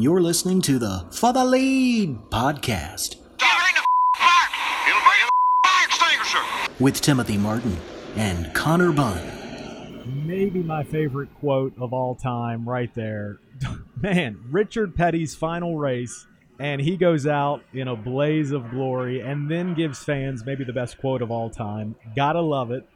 [0.00, 3.16] You're listening to the For the Lead podcast
[6.78, 7.76] with Timothy Martin
[8.14, 10.24] and Connor Bunn.
[10.24, 13.40] maybe my favorite quote of all time right there.
[14.00, 16.28] Man, Richard Petty's final race,
[16.60, 20.72] and he goes out in a blaze of glory and then gives fans maybe the
[20.72, 21.96] best quote of all time.
[22.14, 22.88] Gotta love it.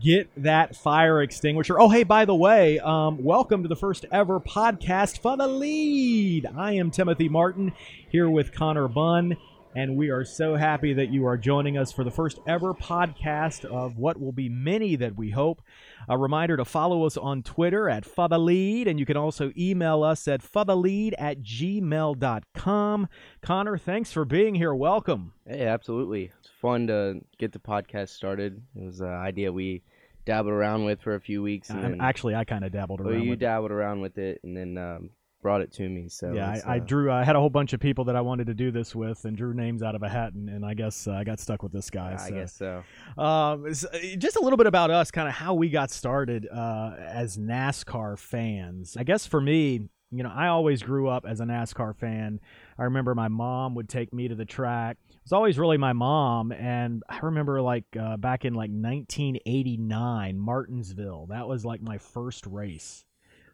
[0.00, 1.78] Get that fire extinguisher.
[1.80, 6.46] Oh, hey, by the way, um, welcome to the first ever podcast for the lead.
[6.56, 7.72] I am Timothy Martin
[8.08, 9.36] here with Connor Bunn.
[9.74, 13.64] And we are so happy that you are joining us for the first ever podcast
[13.64, 15.62] of what will be many that we hope.
[16.10, 20.28] A reminder to follow us on Twitter at FuthaLead, and you can also email us
[20.28, 23.08] at FuthaLead at gmail.com.
[23.40, 24.74] Connor, thanks for being here.
[24.74, 25.32] Welcome.
[25.46, 26.30] Hey, absolutely.
[26.38, 28.60] It's fun to get the podcast started.
[28.76, 29.82] It was an idea we
[30.26, 31.70] dabbled around with for a few weeks.
[31.70, 33.10] And then, actually, I kind of dabbled around.
[33.14, 35.10] well, you with dabbled around with it and then um,
[35.42, 36.08] brought it to me.
[36.08, 37.12] So Yeah, I, I uh, drew.
[37.12, 39.36] I had a whole bunch of people that I wanted to do this with, and
[39.36, 41.72] drew names out of a hat, and, and I guess uh, I got stuck with
[41.72, 42.14] this guy.
[42.18, 42.34] I so.
[42.34, 43.22] guess so.
[43.22, 43.84] Um, s-
[44.16, 48.18] just a little bit about us, kind of how we got started uh, as NASCAR
[48.18, 48.96] fans.
[48.96, 52.38] I guess for me, you know, I always grew up as a NASCAR fan.
[52.78, 54.98] I remember my mom would take me to the track.
[55.08, 60.38] It was always really my mom, and I remember like uh, back in like 1989,
[60.38, 61.26] Martinsville.
[61.30, 63.04] That was like my first race.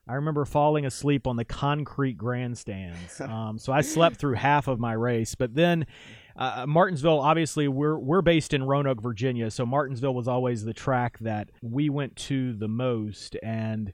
[0.08, 3.20] I remember falling asleep on the concrete grandstands.
[3.28, 5.86] Um, so I slept through half of my race, but then
[6.34, 11.18] uh, Martinsville, obviously, we're we're based in Roanoke, Virginia, so Martinsville was always the track
[11.18, 13.36] that we went to the most.
[13.42, 13.92] And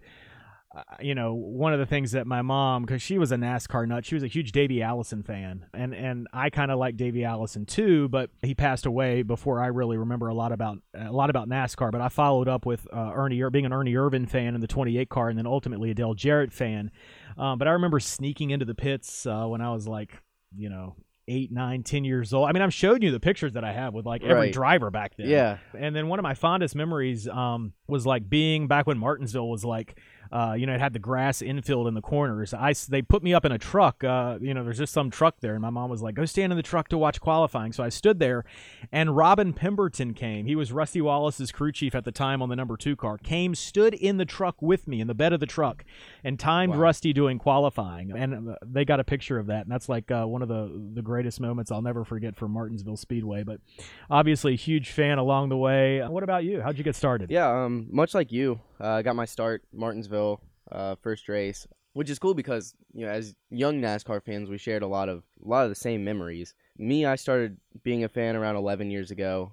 [0.76, 3.86] uh, you know, one of the things that my mom, because she was a NASCAR
[3.86, 7.24] nut, she was a huge Davey Allison fan, and and I kind of like Davey
[7.24, 11.30] Allison too, but he passed away before I really remember a lot about a lot
[11.30, 11.92] about NASCAR.
[11.92, 15.08] But I followed up with uh, Ernie, being an Ernie Irvan fan in the 28
[15.08, 16.90] car, and then ultimately a Dale Jarrett fan.
[17.38, 20.20] Um, but I remember sneaking into the pits uh, when I was like,
[20.56, 20.96] you know.
[21.26, 22.50] Eight, nine, ten years old.
[22.50, 24.52] I mean, I'm showing you the pictures that I have with like every Right.
[24.52, 25.26] driver back then.
[25.26, 25.56] Yeah.
[25.74, 29.64] And then one of my fondest memories um, was like being back when Martinsville was
[29.64, 29.98] like,
[30.32, 32.54] uh, you know, it had the grass infield in the corners.
[32.54, 34.02] I they put me up in a truck.
[34.02, 36.52] Uh, you know, there's just some truck there, and my mom was like, "Go stand
[36.52, 38.44] in the truck to watch qualifying." So I stood there,
[38.92, 40.46] and Robin Pemberton came.
[40.46, 43.18] He was Rusty Wallace's crew chief at the time on the number two car.
[43.18, 45.84] Came, stood in the truck with me in the bed of the truck,
[46.22, 48.12] and timed Rusty doing qualifying.
[48.12, 50.70] And uh, they got a picture of that, and that's like uh, one of the
[50.94, 53.42] the greatest moments I'll never forget from Martinsville Speedway.
[53.42, 53.60] But
[54.10, 56.02] obviously, huge fan along the way.
[56.02, 56.60] What about you?
[56.60, 57.30] How'd you get started?
[57.30, 60.13] Yeah, um, much like you, uh, I got my start Martinsville,
[60.70, 64.82] uh, first race, which is cool because you know, as young NASCAR fans, we shared
[64.82, 66.54] a lot of a lot of the same memories.
[66.78, 69.52] Me, I started being a fan around 11 years ago.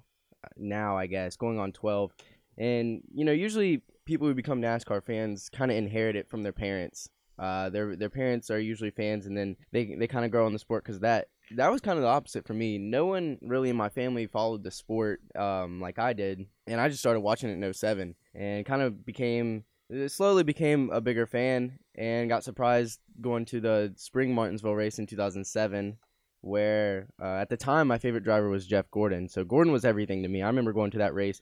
[0.56, 2.12] Now, I guess going on 12,
[2.58, 6.52] and you know, usually people who become NASCAR fans kind of inherit it from their
[6.52, 7.08] parents.
[7.38, 10.52] Uh, their their parents are usually fans, and then they they kind of grow in
[10.52, 12.78] the sport because that that was kind of the opposite for me.
[12.78, 16.88] No one really in my family followed the sport um, like I did, and I
[16.88, 19.64] just started watching it in 07 and kind of became
[20.06, 25.06] slowly became a bigger fan and got surprised going to the spring Martinsville race in
[25.06, 25.98] 2007
[26.42, 29.28] where uh, at the time my favorite driver was Jeff Gordon.
[29.28, 30.42] So Gordon was everything to me.
[30.42, 31.40] I remember going to that race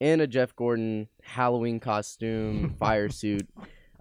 [0.00, 3.48] in a Jeff Gordon Halloween costume, fire suit,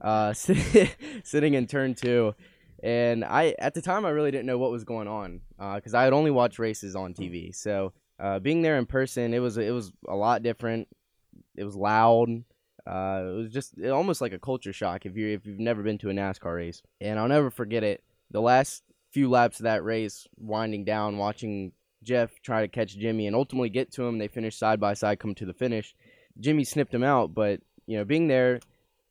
[0.02, 2.36] uh, sit- sitting in turn two.
[2.84, 6.04] And I, at the time, I really didn't know what was going on because I
[6.04, 7.54] had only watched races on TV.
[7.56, 10.88] So uh, being there in person, it was it was a lot different.
[11.56, 12.44] It was loud.
[12.88, 15.84] Uh, it was just it, almost like a culture shock if you if you've never
[15.84, 16.82] been to a NASCAR race.
[17.02, 18.04] And I'll never forget it.
[18.32, 23.28] The last few laps of that race, winding down, watching Jeff try to catch Jimmy
[23.28, 24.18] and ultimately get to him.
[24.18, 25.96] They finished side by side, come to the finish.
[26.40, 28.60] Jimmy snipped him out, but you know, being there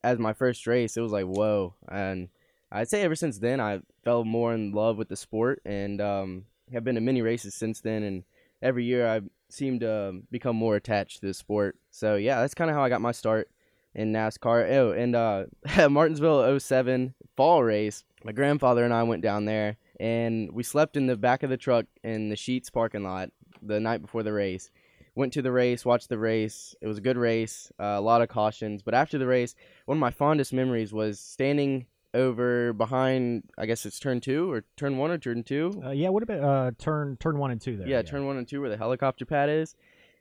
[0.02, 1.74] as my first race, it was like whoa.
[1.88, 2.28] And
[2.72, 6.44] I'd say ever since then, I fell more in love with the sport and um,
[6.72, 8.02] have been to many races since then.
[8.02, 8.24] And
[8.62, 9.20] every year, I
[9.50, 11.76] seem to um, become more attached to the sport.
[11.90, 13.50] So yeah, that's kind of how I got my start
[13.96, 14.70] in NASCAR.
[14.72, 15.46] Oh, and uh,
[15.90, 18.04] Martinsville 07 fall race.
[18.22, 21.56] My grandfather and I went down there, and we slept in the back of the
[21.56, 23.30] truck in the Sheetz parking lot
[23.62, 24.70] the night before the race.
[25.14, 26.74] Went to the race, watched the race.
[26.82, 28.82] It was a good race, uh, a lot of cautions.
[28.82, 29.54] But after the race,
[29.86, 33.44] one of my fondest memories was standing over behind.
[33.56, 35.80] I guess it's turn two or turn one or turn two.
[35.82, 37.88] Uh, yeah, what about uh, turn turn one and two there?
[37.88, 39.74] Yeah, turn one and two where the helicopter pad is,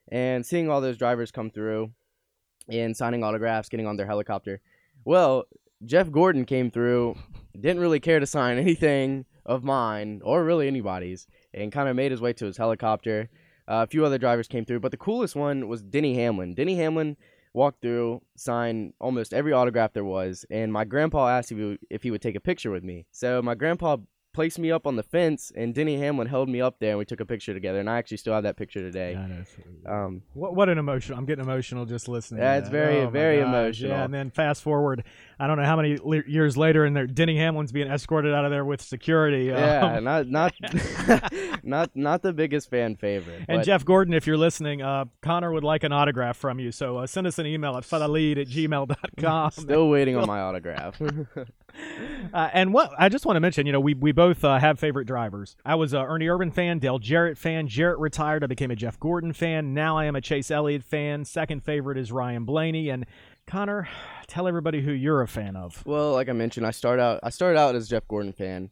[0.08, 1.92] and seeing all those drivers come through,
[2.70, 4.62] and signing autographs, getting on their helicopter.
[5.04, 5.46] Well,
[5.84, 7.16] Jeff Gordon came through,
[7.54, 12.12] didn't really care to sign anything of mine or really anybody's, and kind of made
[12.12, 13.30] his way to his helicopter.
[13.68, 16.54] Uh, a few other drivers came through, but the coolest one was Denny Hamlin.
[16.54, 17.18] Denny Hamlin
[17.54, 21.80] walked through, signed almost every autograph there was, and my grandpa asked if he, would,
[21.90, 23.06] if he would take a picture with me.
[23.12, 23.98] So my grandpa
[24.36, 27.06] placed me up on the fence, and Denny Hamlin held me up there, and we
[27.06, 27.80] took a picture together.
[27.80, 29.18] And I actually still have that picture today.
[29.88, 31.16] Um, What what an emotion!
[31.18, 32.40] I'm getting emotional just listening.
[32.42, 33.92] to Yeah, it's very, Oh, very emotional.
[33.92, 35.04] Yeah, and then fast forward,
[35.40, 38.46] I don't know how many le- years later, and there, Denny Hamlin's being escorted out
[38.46, 39.46] of there with security.
[39.46, 40.54] yeah, um, not not
[41.64, 43.46] not not the biggest fan favorite.
[43.48, 46.72] and but- Jeff Gordon, if you're listening, uh, Connor would like an autograph from you.
[46.72, 49.52] So uh, send us an email at fadalead at gmail.com.
[49.52, 51.00] Still waiting on my autograph.
[52.34, 54.78] Uh, and what I just want to mention, you know, we we both uh, have
[54.78, 55.56] favorite drivers.
[55.64, 57.68] I was a Ernie Irvan fan, Dale Jarrett fan.
[57.68, 58.44] Jarrett retired.
[58.44, 59.74] I became a Jeff Gordon fan.
[59.74, 61.24] Now I am a Chase Elliott fan.
[61.24, 62.90] Second favorite is Ryan Blaney.
[62.90, 63.06] And
[63.48, 63.88] Connor,
[64.28, 65.86] tell everybody who you're a fan of.
[65.86, 68.70] well, like I mentioned, I start out I started out as Jeff Gordon fan.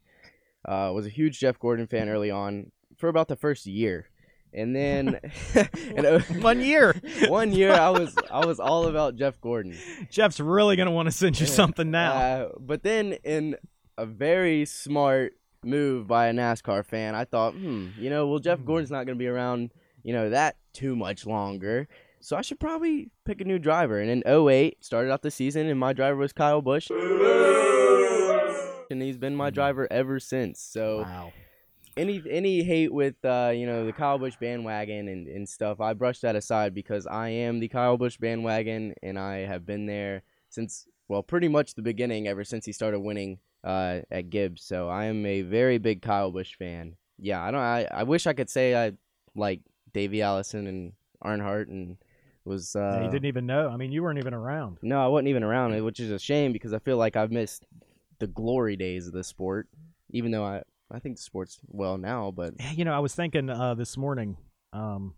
[0.65, 4.09] Uh, was a huge Jeff Gordon fan early on for about the first year,
[4.53, 5.19] and then
[5.95, 6.95] and, One year.
[7.27, 9.77] one year I was I was all about Jeff Gordon.
[10.09, 12.13] Jeff's really gonna want to send you something now.
[12.13, 13.55] Uh, but then in
[13.97, 15.33] a very smart
[15.63, 19.17] move by a NASCAR fan, I thought, hmm, you know, well Jeff Gordon's not going
[19.17, 19.71] to be around,
[20.03, 21.87] you know, that too much longer.
[22.19, 23.99] So I should probably pick a new driver.
[23.99, 26.89] And in 08, started out the season, and my driver was Kyle Busch.
[28.89, 30.61] And he's been my driver ever since.
[30.61, 31.33] So wow.
[31.97, 35.93] Any any hate with uh, you know the Kyle Busch bandwagon and, and stuff, I
[35.93, 40.23] brush that aside because I am the Kyle Busch bandwagon and I have been there
[40.49, 44.63] since well pretty much the beginning ever since he started winning uh, at Gibbs.
[44.63, 46.95] So I am a very big Kyle Busch fan.
[47.19, 48.93] Yeah, I don't I, I wish I could say I
[49.35, 49.61] like
[49.93, 50.93] Davey Allison and
[51.23, 51.97] Earnhardt and
[52.45, 53.69] was uh, Yeah, you didn't even know.
[53.69, 54.79] I mean, you weren't even around.
[54.81, 57.65] no, I wasn't even around, which is a shame because I feel like I've missed
[58.19, 59.67] the glory days of the sport.
[60.09, 60.63] Even though I,
[60.93, 64.37] I think the sport's well now, but You know, I was thinking uh, this morning.
[64.71, 65.15] Um,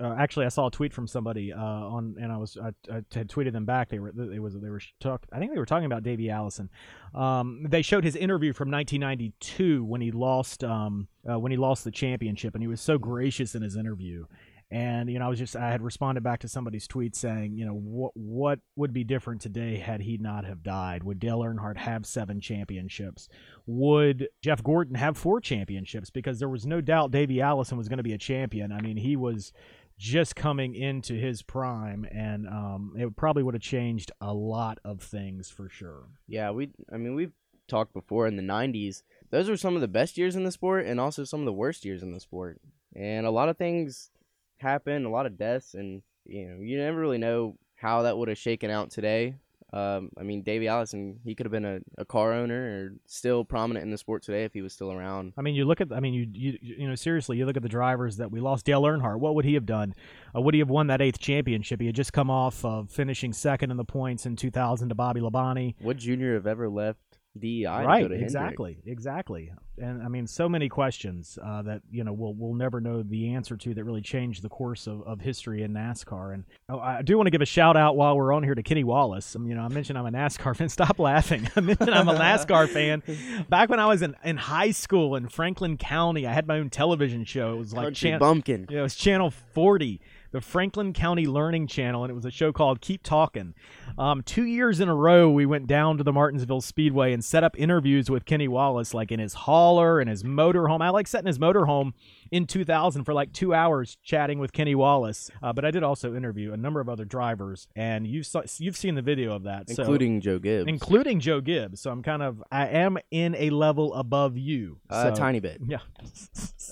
[0.00, 3.02] uh, actually, I saw a tweet from somebody uh, on, and I was I, I
[3.12, 3.90] had tweeted them back.
[3.90, 5.26] They were they was they were talk.
[5.30, 6.70] I think they were talking about Davey Allison.
[7.14, 11.84] Um, they showed his interview from 1992 when he lost um, uh, when he lost
[11.84, 14.24] the championship, and he was so gracious in his interview.
[14.70, 17.66] And you know, I was just I had responded back to somebody's tweet saying, you
[17.66, 21.02] know, what what would be different today had he not have died?
[21.02, 23.28] Would Dale Earnhardt have seven championships?
[23.66, 26.10] Would Jeff Gordon have four championships?
[26.10, 28.70] Because there was no doubt Davey Allison was going to be a champion.
[28.70, 29.52] I mean, he was
[29.98, 35.02] just coming into his prime, and um, it probably would have changed a lot of
[35.02, 36.06] things for sure.
[36.28, 36.70] Yeah, we.
[36.92, 37.32] I mean, we've
[37.66, 39.02] talked before in the '90s.
[39.30, 41.52] Those were some of the best years in the sport, and also some of the
[41.52, 42.60] worst years in the sport.
[42.94, 44.10] And a lot of things
[44.60, 48.28] happened, a lot of deaths, and you know, you never really know how that would
[48.28, 49.34] have shaken out today.
[49.72, 53.44] Um, I mean, Davey Allison, he could have been a, a car owner or still
[53.44, 55.32] prominent in the sport today if he was still around.
[55.38, 57.62] I mean, you look at, I mean, you you you know, seriously, you look at
[57.62, 58.66] the drivers that we lost.
[58.66, 59.94] Dale Earnhardt, what would he have done?
[60.34, 61.80] Uh, would he have won that eighth championship?
[61.80, 65.20] He had just come off of finishing second in the points in 2000 to Bobby
[65.20, 65.76] Labonte.
[65.82, 67.64] Would Junior have ever left DEI?
[67.66, 68.22] right, to Hendrick?
[68.22, 69.52] exactly, exactly.
[69.78, 73.34] And I mean, so many questions uh, that you know we'll we'll never know the
[73.34, 76.34] answer to that really changed the course of, of history in NASCAR.
[76.34, 78.62] And oh, I do want to give a shout out while we're on here to
[78.62, 79.34] Kenny Wallace.
[79.36, 80.68] Um, you know, I mentioned I'm a NASCAR fan.
[80.68, 81.48] Stop laughing.
[81.56, 83.02] I mentioned I'm a NASCAR fan.
[83.48, 86.68] Back when I was in, in high school in Franklin County, I had my own
[86.68, 87.54] television show.
[87.54, 88.66] It was like Country chan- bumpkin.
[88.68, 90.00] yeah, it was Channel 40,
[90.32, 93.54] the Franklin County Learning Channel, and it was a show called Keep Talking.
[93.98, 97.42] Um, two years in a row, we went down to the Martinsville Speedway and set
[97.42, 100.80] up interviews with Kenny Wallace, like in his hauler and his motorhome.
[100.82, 101.92] I like setting his motorhome
[102.30, 105.30] in 2000 for like two hours chatting with Kenny Wallace.
[105.42, 108.76] Uh, but I did also interview a number of other drivers, and you've saw, you've
[108.76, 110.68] seen the video of that, so- including Joe Gibbs.
[110.68, 111.80] including Joe Gibbs.
[111.80, 114.78] So I'm kind of I am in a level above you.
[114.88, 115.60] a so- Uh, tiny bit.
[115.70, 115.78] Yeah.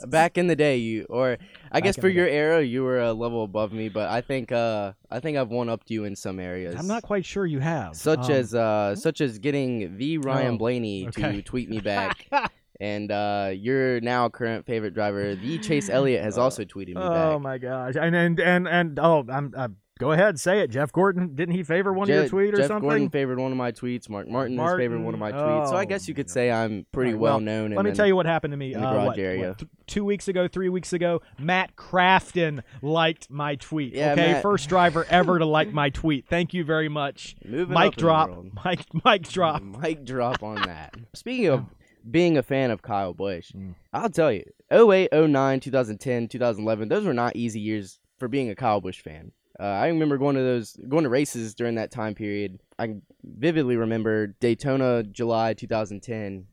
[0.06, 1.38] back in the day you or
[1.72, 4.92] i guess for your era you were a level above me but i think uh
[5.10, 7.96] i think i've one upped you in some areas I'm not quite sure you have.
[7.96, 11.32] such Um, as uh such as getting the ryan Oh, blaney okay.
[11.36, 12.28] to tweet me back
[12.80, 17.08] and uh your now current favorite driver the chase elliott has also tweeted me Oh
[17.08, 17.94] back Oh my gosh!
[17.96, 20.68] And and and and oh, I'm uh, go ahead, say it.
[20.68, 22.88] Jeff Gordon didn't he favor one of your tweets tweet or Jeff something?
[22.88, 24.08] Gordon favored one of my tweets.
[24.08, 25.68] Mark Martin, has favored one of my Martin, tweets.
[25.68, 27.70] So I oh, guess you could say I'm pretty Alright, well, well, known.
[27.72, 28.74] Let me tell you what happened to me.
[28.74, 29.48] in the uh, what- area.
[29.48, 33.94] what, th- two weeks ago, three weeks ago, Matt Crafton liked my tweet.
[33.94, 36.26] Yeah, okay, Matt- first driver ever to like my tweet.
[36.28, 37.36] Thank you very much.
[37.44, 38.30] Moving Mic drop.
[38.64, 39.62] Mic mic drop.
[39.62, 40.94] Mic drop on that.
[41.14, 41.64] Speaking of
[42.10, 43.74] being a fan of Kyle Busch, Mm.
[43.92, 48.54] I'll tell you, 08, 09, 2010, 2011, those were not easy years for being a
[48.54, 49.32] Kyle Busch fan.
[49.60, 52.58] Uh, I remember going to those going to races during that time period.
[52.78, 56.46] I vividly remember Daytona, July 2010.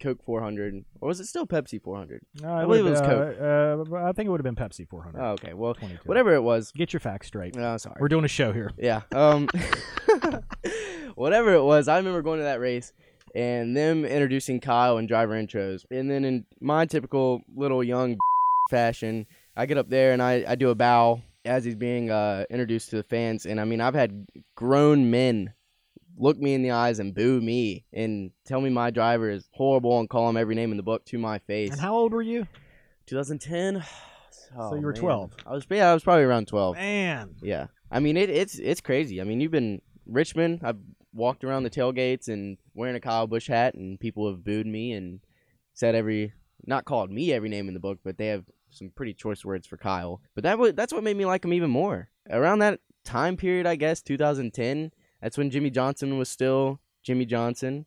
[0.00, 2.22] Coke 400, or was it still Pepsi 400?
[2.42, 5.20] Uh, I believe it was uh, uh, I think it would have been Pepsi 400.
[5.20, 6.00] Oh, okay, well, 22.
[6.06, 6.72] whatever it was.
[6.72, 7.54] Get your facts straight.
[7.58, 7.96] Oh, sorry.
[8.00, 8.72] We're doing a show here.
[8.78, 9.02] Yeah.
[9.12, 9.46] Um,
[11.16, 12.94] whatever it was, I remember going to that race
[13.34, 18.18] and them introducing Kyle and driver intros, and then in my typical little young
[18.70, 22.44] fashion, I get up there and I, I do a bow as he's being uh,
[22.50, 25.54] introduced to the fans, and I mean I've had grown men
[26.16, 29.98] look me in the eyes and boo me and tell me my driver is horrible
[29.98, 31.70] and call him every name in the book to my face.
[31.70, 32.46] And how old were you?
[33.06, 33.82] 2010.
[34.54, 35.00] So you were man.
[35.00, 35.30] 12.
[35.46, 36.76] I was yeah, I was probably around 12.
[36.76, 37.36] Man.
[37.42, 39.20] Yeah, I mean it, it's it's crazy.
[39.20, 40.60] I mean you've been Richmond.
[40.62, 40.78] I've
[41.12, 44.92] walked around the tailgates and wearing a Kyle Busch hat, and people have booed me
[44.92, 45.20] and
[45.72, 46.32] said every
[46.66, 49.66] not called me every name in the book, but they have some pretty choice words
[49.66, 50.20] for Kyle.
[50.34, 52.08] But that that's what made me like him even more.
[52.28, 54.92] Around that time period, I guess 2010.
[55.20, 57.86] That's when Jimmie Johnson was still Jimmie Johnson.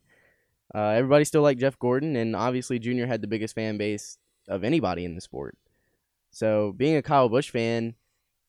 [0.74, 4.64] Uh, everybody still liked Jeff Gordon, and obviously Junior had the biggest fan base of
[4.64, 5.56] anybody in the sport.
[6.30, 7.94] So being a Kyle Busch fan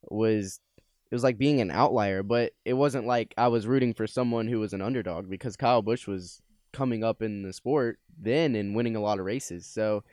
[0.09, 0.59] was
[1.11, 4.47] it was like being an outlier, but it wasn't like I was rooting for someone
[4.47, 6.41] who was an underdog because Kyle Busch was
[6.73, 9.65] coming up in the sport then and winning a lot of races.
[9.65, 10.03] So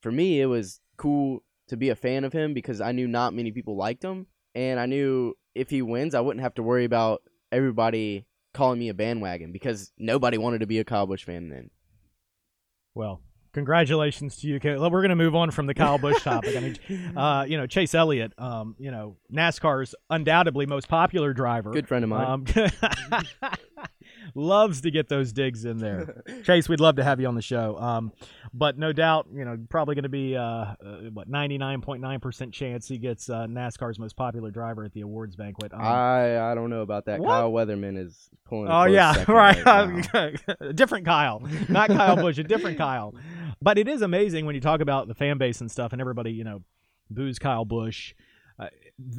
[0.00, 3.34] for me, it was cool to be a fan of him because I knew not
[3.34, 6.84] many people liked him, and I knew if he wins, I wouldn't have to worry
[6.84, 11.48] about everybody calling me a bandwagon because nobody wanted to be a Kyle Busch fan
[11.48, 11.70] then.
[12.94, 13.22] Well,
[13.52, 14.60] congratulations to you.
[14.62, 16.56] We're going to move on from the Kyle Busch topic.
[16.56, 21.70] I mean, uh, you know, Chase Elliott, um, you know, NASCAR's undoubtedly most popular driver.
[21.70, 22.26] Good friend of mine.
[22.26, 22.44] Um,
[24.34, 26.22] loves to get those digs in there.
[26.44, 27.78] Chase, we'd love to have you on the show.
[27.78, 28.12] Um,
[28.52, 30.74] but no doubt, you know, probably going to be uh, uh,
[31.12, 34.92] what ninety nine point nine percent chance he gets uh, NASCAR's most popular driver at
[34.92, 35.72] the awards banquet.
[35.72, 37.20] Um, I I don't know about that.
[37.20, 37.28] What?
[37.28, 38.70] Kyle Weatherman is pulling.
[38.70, 39.34] Oh yeah, second
[40.14, 40.40] right.
[40.74, 43.14] different Kyle, not Kyle Busch, a different Kyle.
[43.62, 46.32] But it is amazing when you talk about the fan base and stuff, and everybody,
[46.32, 46.62] you know,
[47.10, 48.14] boos Kyle Busch.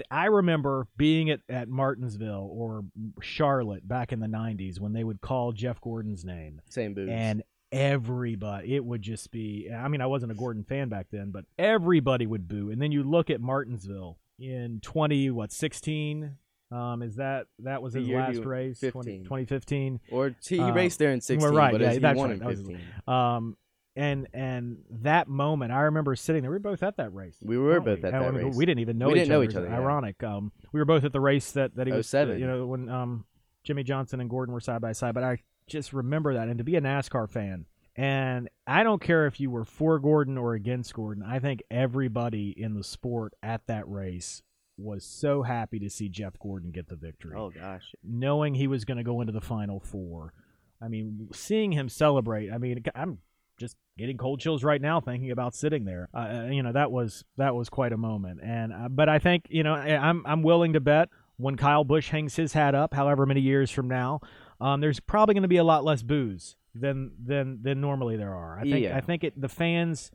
[0.10, 2.84] I remember being at, at Martinsville or
[3.22, 7.10] Charlotte back in the '90s when they would call Jeff Gordon's name, Same booze.
[7.12, 9.70] and everybody, it would just be.
[9.74, 12.70] I mean, I wasn't a Gordon fan back then, but everybody would boo.
[12.72, 16.36] And then you look at Martinsville in 20 what 16.
[16.72, 18.80] Um, is that that was his last race?
[18.80, 20.00] 20, 2015.
[20.10, 22.40] or he, he Uh, raced there in sixteen, right, but yeah, that's won right, in
[22.40, 22.80] that was- fifteen.
[23.08, 23.58] Um,
[23.96, 26.52] and and that moment, I remember sitting there.
[26.52, 27.38] We were both at that race.
[27.42, 27.92] We were both we?
[27.94, 28.56] at that I mean, race.
[28.56, 29.50] We didn't even know We each didn't know other.
[29.50, 29.78] each other, yeah.
[29.78, 30.24] Ironic.
[30.24, 32.08] Um, we were both at the race that that he was.
[32.08, 32.40] 07.
[32.40, 33.26] You know, when um
[33.64, 35.14] Jimmie Johnson and Gordon were side by side.
[35.14, 39.28] But I just remember that, and to be a NASCAR fan, and I don't care
[39.28, 41.24] if you were for Gordon or against Gordon.
[41.24, 44.42] I think everybody in the sport at that race
[44.78, 48.86] was so happy to see Jeff Gordon get the victory Oh gosh, knowing he was
[48.86, 50.34] going to go into the final four.
[50.82, 52.52] I mean, seeing him celebrate.
[52.52, 53.20] I mean, I'm
[53.62, 56.10] just getting cold chills right now thinking about sitting there.
[56.14, 58.42] Uh, you know, that was that was quite a moment.
[58.44, 62.10] And uh, but I think you know I'm I'm willing to bet when Kyle Busch
[62.10, 64.20] hangs his hat up, however many years from now,
[64.60, 68.34] um, there's probably going to be a lot less booze than than than normally there
[68.34, 68.60] are.
[68.60, 68.98] I think Yeah.
[68.98, 70.12] I think it the fans.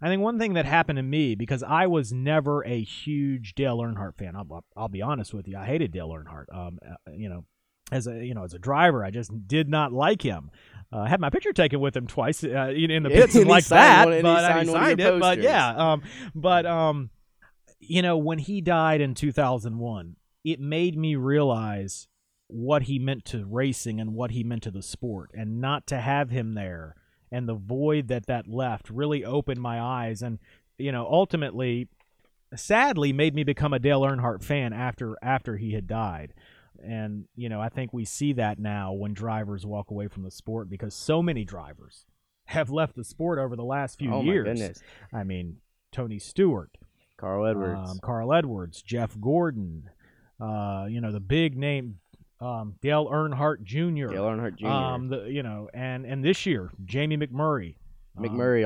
[0.00, 3.78] I think one thing that happened to me because I was never a huge Dale
[3.78, 4.36] Earnhardt fan.
[4.36, 5.56] I'll, I'll be honest with you.
[5.56, 6.54] I hated Dale Earnhardt.
[6.54, 7.46] Um, uh, you know,
[7.92, 10.50] as a you know as a driver, I just did not like him.
[10.92, 13.42] Uh, I had my picture taken with him twice uh, in the Yeah, pits and
[13.42, 15.20] and like that, one- but signed one of signed your it.
[15.20, 16.02] But yeah, um,
[16.34, 17.10] but um,
[17.80, 22.08] you know, when he died in 2001, it made me realize
[22.48, 26.00] what he meant to racing and what he meant to the sport, and not to
[26.00, 26.94] have him there
[27.32, 30.38] and the void that that left really opened my eyes and
[30.78, 31.88] you know ultimately
[32.54, 36.32] sadly made me become a Dale Earnhardt fan after after he had died.
[36.82, 40.30] And you know, I think we see that now when drivers walk away from the
[40.30, 42.06] sport because so many drivers
[42.46, 44.46] have left the sport over the last few oh years.
[44.46, 45.58] my goodness, I mean,
[45.92, 46.70] Tony Stewart,
[47.16, 47.90] Carl Edwards.
[47.90, 49.88] um, Carl Edwards, Jeff Gordon,
[50.40, 52.00] uh, you know, the big name
[52.40, 54.12] um, Dale Earnhardt Jr.
[54.12, 54.66] Dale Earnhardt Jr.
[54.66, 57.76] Um, the you know, and and this year Jamie McMurray,
[58.18, 58.64] um, McMurray,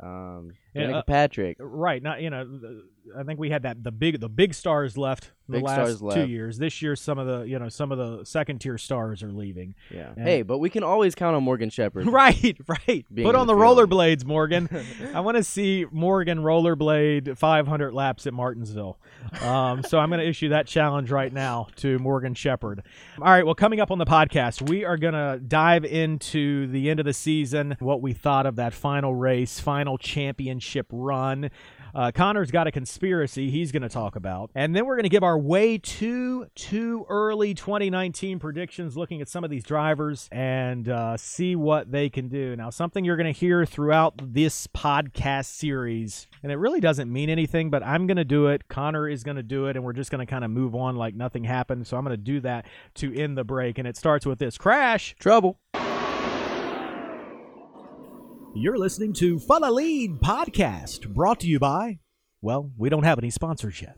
[0.00, 1.56] um, Yeah, Danica uh, Patrick.
[1.60, 2.02] Right.
[2.02, 2.60] Not you know.
[3.04, 5.66] The- I think we had that the big the big stars left in Big the
[5.66, 6.28] last two left.
[6.28, 6.58] years.
[6.58, 9.74] This year, some of the you know some of the second tier stars are leaving.
[9.90, 10.12] Yeah.
[10.16, 12.06] and- Hey, but we can always count on Morgan Shepherd.
[12.14, 12.56] Right.
[12.66, 13.04] Right.
[13.14, 14.68] Put on the the rollerblades, Morgan.
[15.14, 18.98] I want to see Morgan rollerblade 500 laps at Martinsville.
[19.42, 22.82] Um, so I'm going to issue that challenge right now to Morgan Shepherd.
[23.18, 23.44] All right.
[23.44, 27.06] Well, coming up on the podcast, we are going to dive into the end of
[27.06, 31.50] the season, what we thought of that final race, final championship run.
[31.94, 34.50] Uh, Connor's got a conspiracy he's going to talk about.
[34.54, 39.28] And then we're going to give our way too, too early 2019 predictions, looking at
[39.28, 42.56] some of these drivers and uh, see what they can do.
[42.56, 47.30] Now, something you're going to hear throughout this podcast series, and it really doesn't mean
[47.30, 48.68] anything, but I'm going to do it.
[48.68, 50.96] Connor is going to do it, and we're just going to kind of move on
[50.96, 51.86] like nothing happened.
[51.86, 53.78] So I'm going to do that to end the break.
[53.78, 55.14] And it starts with this crash.
[55.18, 55.58] Trouble.
[58.56, 61.98] You're listening to For the Lead Podcast, brought to you by,
[62.40, 63.96] well, we don't have any sponsors yet.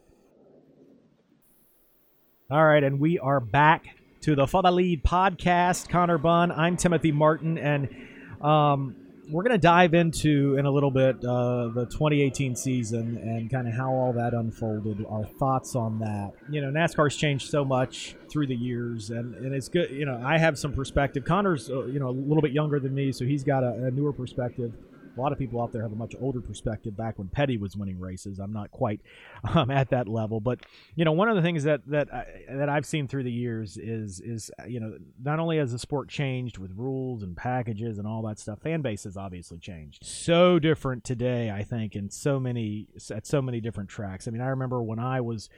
[2.50, 3.84] All right, and we are back
[4.22, 5.90] to the For the Lead Podcast.
[5.90, 7.94] Connor Bunn, I'm Timothy Martin, and
[8.40, 8.96] um,
[9.28, 13.66] we're going to dive into in a little bit uh, the 2018 season and kind
[13.66, 16.32] of how all that unfolded, our thoughts on that.
[16.48, 19.90] You know, NASCAR's changed so much through the years, and, and it's good.
[19.90, 21.24] You know, I have some perspective.
[21.24, 23.90] Connor's, uh, you know, a little bit younger than me, so he's got a, a
[23.90, 24.72] newer perspective.
[25.16, 27.76] A lot of people out there have a much older perspective back when Petty was
[27.76, 28.38] winning races.
[28.38, 29.00] I'm not quite
[29.54, 30.60] um, at that level, but
[30.94, 33.76] you know, one of the things that that I, that I've seen through the years
[33.76, 38.06] is is you know, not only has the sport changed with rules and packages and
[38.06, 40.04] all that stuff, fan base has obviously changed.
[40.04, 44.28] So different today, I think, in so many at so many different tracks.
[44.28, 45.48] I mean, I remember when I was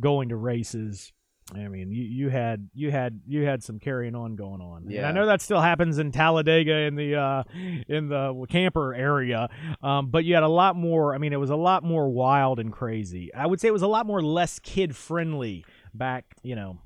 [0.00, 1.12] going to races
[1.54, 4.86] I mean, you, you had you had you had some carrying on going on.
[4.98, 7.42] And I know that still happens in Talladega in the uh,
[7.88, 9.48] in the camper area,
[9.82, 11.14] um, but you had a lot more.
[11.14, 13.32] I mean, it was a lot more wild and crazy.
[13.34, 15.64] I would say it was a lot more less kid friendly
[15.94, 16.24] back.
[16.42, 16.78] You know,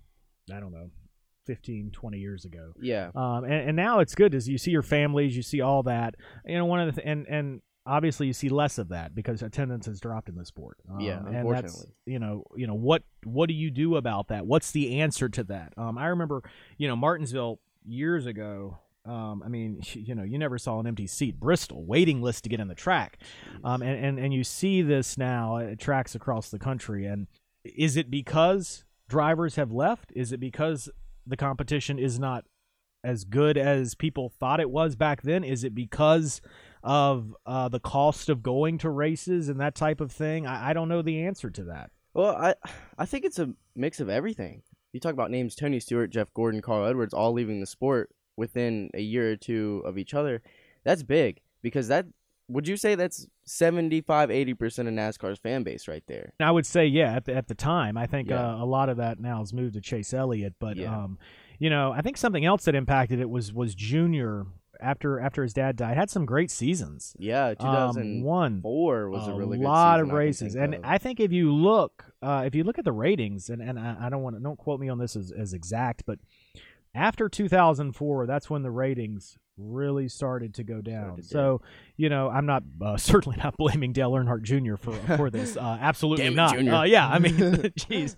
[0.53, 0.91] I don't know,
[1.47, 2.73] 15, 20 years ago.
[2.81, 3.11] Yeah.
[3.15, 6.15] Um, and, and now it's good as you see your families, you see all that.
[6.47, 9.43] You know, one of the th- and and obviously you see less of that because
[9.43, 10.79] attendance has dropped in the sport.
[10.91, 11.93] Um, Yeah, unfortunately.
[12.07, 14.47] you know you know what what do you do about that?
[14.47, 15.75] What's the answer to that?
[15.77, 16.43] Um, I remember
[16.79, 18.79] you know Martinsville years ago.
[19.07, 21.39] Um, I mean, you know, you never saw an empty seat.
[21.39, 23.19] Bristol waiting list to get in the track,
[23.63, 27.05] um, and, and and you see this now at tracks across the country.
[27.07, 27.27] And
[27.65, 30.11] is it because drivers have left?
[30.15, 30.89] Is it because
[31.27, 32.45] the competition is not
[33.03, 35.45] as good as people thought it was back then?
[35.45, 36.41] Is it because
[36.85, 40.47] of uh, the cost of going to races and that type of thing?
[40.47, 41.91] I, I don't know the answer to that.
[42.13, 42.55] Well, I
[42.97, 44.63] I think it's a mix of everything.
[44.93, 48.91] You talk about names Tony Stewart, Jeff Gordon, Carl Edwards all leaving the sport within
[48.95, 50.41] a year or two of each other.
[50.85, 52.07] That's big because that
[52.47, 56.35] would you say that's 75 80% of NASCAR's fan base right there.
[56.39, 58.51] I would say, yeah, at the, at the time, I think Yeah.
[58.57, 60.55] uh, a lot of that now has moved to Chase Elliott.
[60.61, 60.95] But Yeah.
[60.95, 61.19] um,
[61.59, 64.45] you know, I think something else that impacted it was was Junior
[64.81, 67.15] after after his dad died had some great seasons.
[67.19, 70.81] Yeah, Um, 2004 one was a a really good lot of races, think and of.
[70.85, 73.97] I think if you look, uh, if you look at the ratings, and, and I,
[74.03, 76.19] I don't want to don't quote me on this as, as exact, but
[76.95, 81.17] after 2004, that's when the ratings really started to go down.
[81.19, 81.63] To So
[81.97, 84.77] you know, I'm not uh, certainly not blaming Dale Earnhardt Jr.
[84.77, 85.57] for for this.
[85.57, 86.57] Uh, absolutely it, not.
[86.57, 87.33] Uh, yeah, I mean,
[87.79, 88.17] jeez.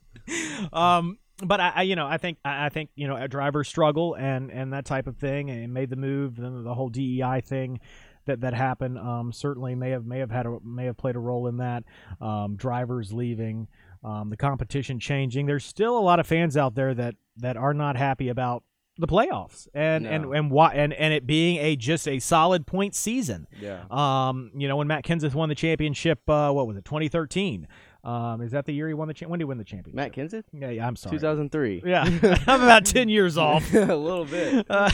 [0.73, 3.65] Um, but I, I, you know, I think I I think you know, a driver
[3.65, 6.37] struggle and and that type of thing, and made the move.
[6.37, 7.81] Then the whole DEI thing
[8.27, 11.19] that that happened um, certainly may have may have had a may have played a
[11.19, 11.85] role in that.
[12.21, 13.69] Um, drivers leaving,
[14.05, 15.47] um, the competition changing.
[15.47, 18.63] There's still a lot of fans out there that that are not happy about
[18.99, 22.95] the playoffs and and and why and and it being a just a solid point
[22.95, 23.47] season.
[23.61, 23.85] Yeah.
[23.91, 27.69] Um, you know, when Matt Kenseth won the championship, uh, what was it, 2013?
[28.07, 29.95] Um, is that the year he won the cha- when did he win the championship?
[29.97, 30.45] Matt Kenseth?
[30.53, 31.17] Yeah, yeah, I'm sorry.
[31.19, 31.83] 2003.
[31.87, 32.05] Yeah,
[32.47, 33.75] I'm about 10 years off.
[33.75, 34.65] a little bit.
[34.71, 34.91] Uh,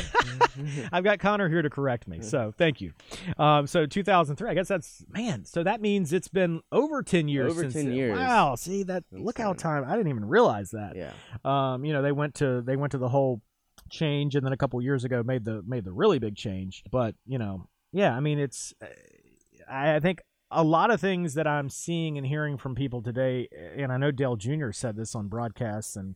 [0.91, 2.93] I've got Connor here to correct me, so thank you.
[3.39, 5.45] Um, so 2003, I guess that's man.
[5.45, 7.53] So that means it's been over 10 years.
[7.53, 8.19] Over since 10 it- years.
[8.19, 8.55] Wow.
[8.55, 9.05] See that?
[9.13, 9.85] Look how time.
[9.87, 10.97] I didn't even realize that.
[10.97, 11.13] Yeah.
[11.45, 13.43] Um, you know, they went to they went to the whole
[13.91, 16.83] change, and then a couple years ago made the made the really big change.
[16.91, 18.73] But you know, yeah, I mean, it's
[19.71, 23.49] I I think a lot of things that I'm seeing and hearing from people today,
[23.77, 24.71] and I know Dale Jr.
[24.73, 26.15] said this on broadcasts, and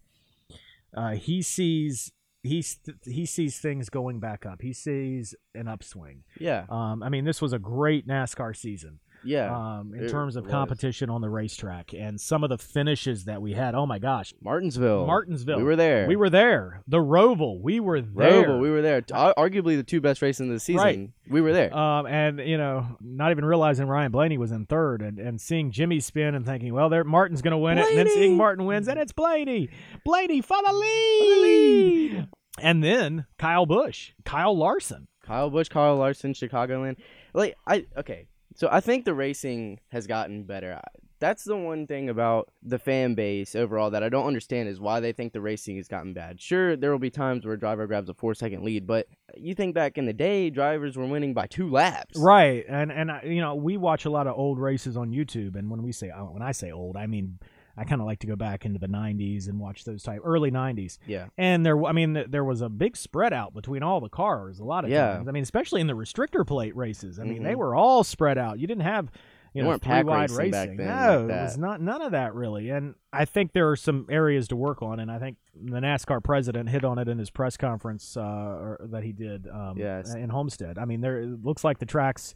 [0.97, 2.65] uh, he sees he
[3.05, 4.63] he sees things going back up.
[4.63, 6.23] He sees an upswing.
[6.39, 6.67] Yeah.
[6.69, 9.55] Um, I mean, this was a great NASCAR season Yeah.
[9.55, 10.51] um, in it terms of was.
[10.51, 13.75] competition on the racetrack, and some of the finishes that we had.
[13.75, 15.07] Oh my gosh, Martinsville.
[15.07, 15.59] Martinsville.
[15.59, 16.07] We were there.
[16.07, 16.83] we were there.
[16.89, 18.49] The Roval, we were there.
[18.49, 19.03] Roval, we were there.
[19.03, 20.83] Arguably the two best races in the season.
[20.83, 21.11] Right.
[21.29, 21.77] We were there.
[21.77, 25.71] Um, and you know, not even realizing Ryan Blaney was in third, and, and seeing
[25.73, 28.65] Jimmy spin and thinking, well, there Martin's going to win it, and then seeing Martin
[28.65, 29.69] wins, and it's Blaney,
[30.05, 32.29] Blaney for the lead,
[32.61, 35.09] and then Kyle Busch, Kyle Larson.
[35.25, 36.97] Kyle Busch, Kyle Larson, Chicagoland.
[37.35, 40.81] Like I okay, so I think the racing has gotten better.
[41.19, 45.01] That's the one thing about the fan base overall that I don't understand is why
[45.01, 46.41] they think the racing has gotten bad.
[46.41, 49.55] Sure, there will be times where a driver grabs a four second lead, but you
[49.55, 52.19] think back in the day, drivers were winning by two laps.
[52.19, 55.71] Right, and and you know we watch a lot of old races on YouTube, and
[55.71, 57.39] when we say uh, when I say old, I mean
[57.77, 60.51] I kind of like to go back into the '90s and watch those type early
[60.51, 60.99] '90s.
[61.07, 61.27] Yeah.
[61.37, 64.59] And there, I mean, there was a big spread out between all the cars.
[64.61, 65.15] A lot of Yeah.
[65.15, 65.29] times.
[65.29, 67.19] I mean, especially in the restrictor plate races.
[67.19, 67.59] I mean, they Mhm.
[67.59, 68.59] were all spread out.
[68.59, 69.11] You didn't have,
[69.53, 70.77] you They know, three pack wide racing back racing.
[70.79, 72.71] then no, like it was not none of that really.
[72.71, 74.99] And I think there are some areas to work on.
[75.01, 79.03] And I think the NASCAR president hit on it in his press conference uh, that
[79.05, 80.15] he did um, Yes.
[80.15, 80.79] in Homestead.
[80.79, 82.35] I mean, there it looks like the tracks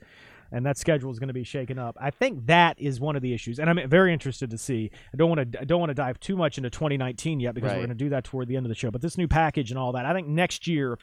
[0.52, 1.96] and that schedule is going to be shaken up.
[2.00, 4.90] I think that is one of the issues, and I'm very interested to see.
[5.12, 7.70] I don't want to I don't want to dive too much into 2019 yet because
[7.70, 8.90] we're going to do that toward the end of the show.
[8.90, 10.98] But this new package and all that, I think next year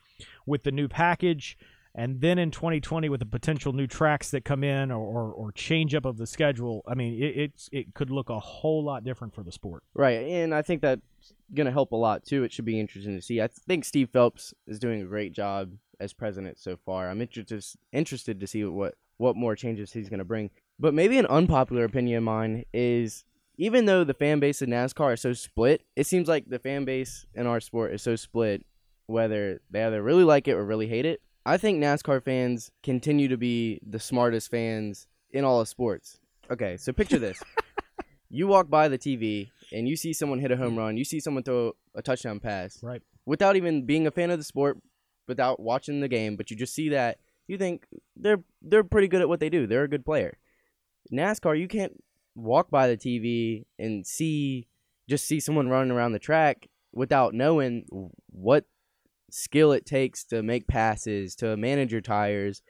[0.45, 1.57] with the new package.
[1.95, 5.51] And then in 2020, with the potential new tracks that come in or, or, or
[5.51, 9.03] change up of the schedule, I mean, it, it's it could look a whole lot
[9.03, 9.81] different for the sport.
[9.95, 11.01] Right, and I think that's
[11.55, 12.43] gonna help a lot too.
[12.43, 13.41] It should be interesting to see.
[13.41, 17.09] I think Steve Phelps is doing a great job as president so far.
[17.09, 20.49] I'm interested interested to see what what more changes he's gonna bring.
[20.79, 23.23] But maybe an unpopular opinion of mine is
[23.57, 26.85] even though the fan base of NASCAR is so split, it seems like the fan
[26.85, 28.63] base in our sport is so split
[29.07, 31.21] whether they either really like it or really hate it.
[31.45, 36.19] I think NASCAR fans continue to be the smartest fans in all of sports.
[36.51, 37.41] Okay, so picture this.
[38.29, 41.19] you walk by the TV and you see someone hit a home run, you see
[41.19, 43.01] someone throw a touchdown pass Right.
[43.25, 44.77] without even being a fan of the sport,
[45.27, 49.21] without watching the game, but you just see that, you think they're they're pretty good
[49.21, 49.67] at what they do.
[49.67, 50.37] They're a good player.
[51.11, 52.03] NASCAR, you can't
[52.35, 54.67] walk by the TV and see
[55.09, 57.85] just see someone running around the track without knowing
[58.27, 58.65] what
[59.31, 62.61] skill it takes to make passes, to manage your tires,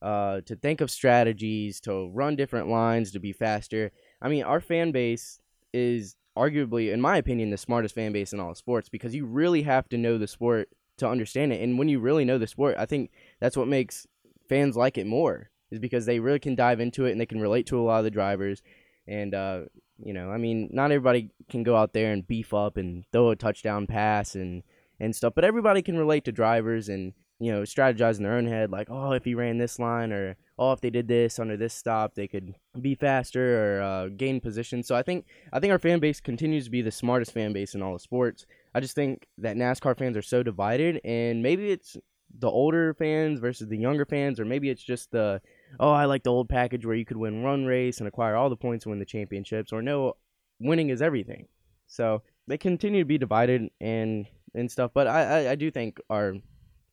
[0.00, 3.92] uh, to think of strategies, to run different lines, to be faster.
[4.20, 5.40] I mean, our fan base
[5.72, 9.62] is arguably, in my opinion, the smartest fan base in all sports because you really
[9.62, 10.68] have to know the sport
[10.98, 11.62] to understand it.
[11.62, 14.06] And when you really know the sport, I think that's what makes
[14.52, 17.40] fans like it more, is because they really can dive into it and they can
[17.40, 18.62] relate to a lot of the drivers.
[19.08, 19.62] And, uh,
[20.04, 23.30] you know, I mean, not everybody can go out there and beef up and throw
[23.30, 24.62] a touchdown pass and,
[25.00, 28.46] and stuff, but everybody can relate to drivers and, you know, strategize in their own
[28.46, 31.56] head, like, oh, if he ran this line or, oh, if they did this under
[31.56, 33.44] this stop, they could be faster
[33.78, 34.82] or uh, gain position.
[34.82, 37.74] So I think I think our fan base continues to be the smartest fan base
[37.74, 38.46] in all of sports.
[38.74, 41.96] I just think that NASCAR fans are so divided, and maybe it's
[42.38, 45.40] the older fans versus the younger fans, or maybe it's just the
[45.80, 48.48] oh, I like the old package where you could win one race and acquire all
[48.50, 50.14] the points and win the championships, or no,
[50.60, 51.46] winning is everything.
[51.86, 56.00] So they continue to be divided and and stuff, but I I, I do think
[56.10, 56.34] our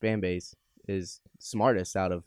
[0.01, 0.55] fan base
[0.87, 2.23] is smartest out of.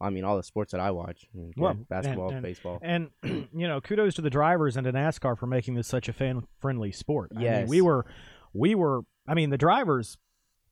[0.00, 2.42] I mean, all the sports that I watch, I mean, Well, yeah, basketball, and- and-
[2.42, 2.78] baseball.
[2.82, 6.12] And you know, kudos to the drivers and to NASCAR for making this such a
[6.12, 7.30] fan-friendly sport.
[7.34, 8.04] I mean, we were,
[8.52, 9.02] we were.
[9.26, 10.18] I mean, the drivers,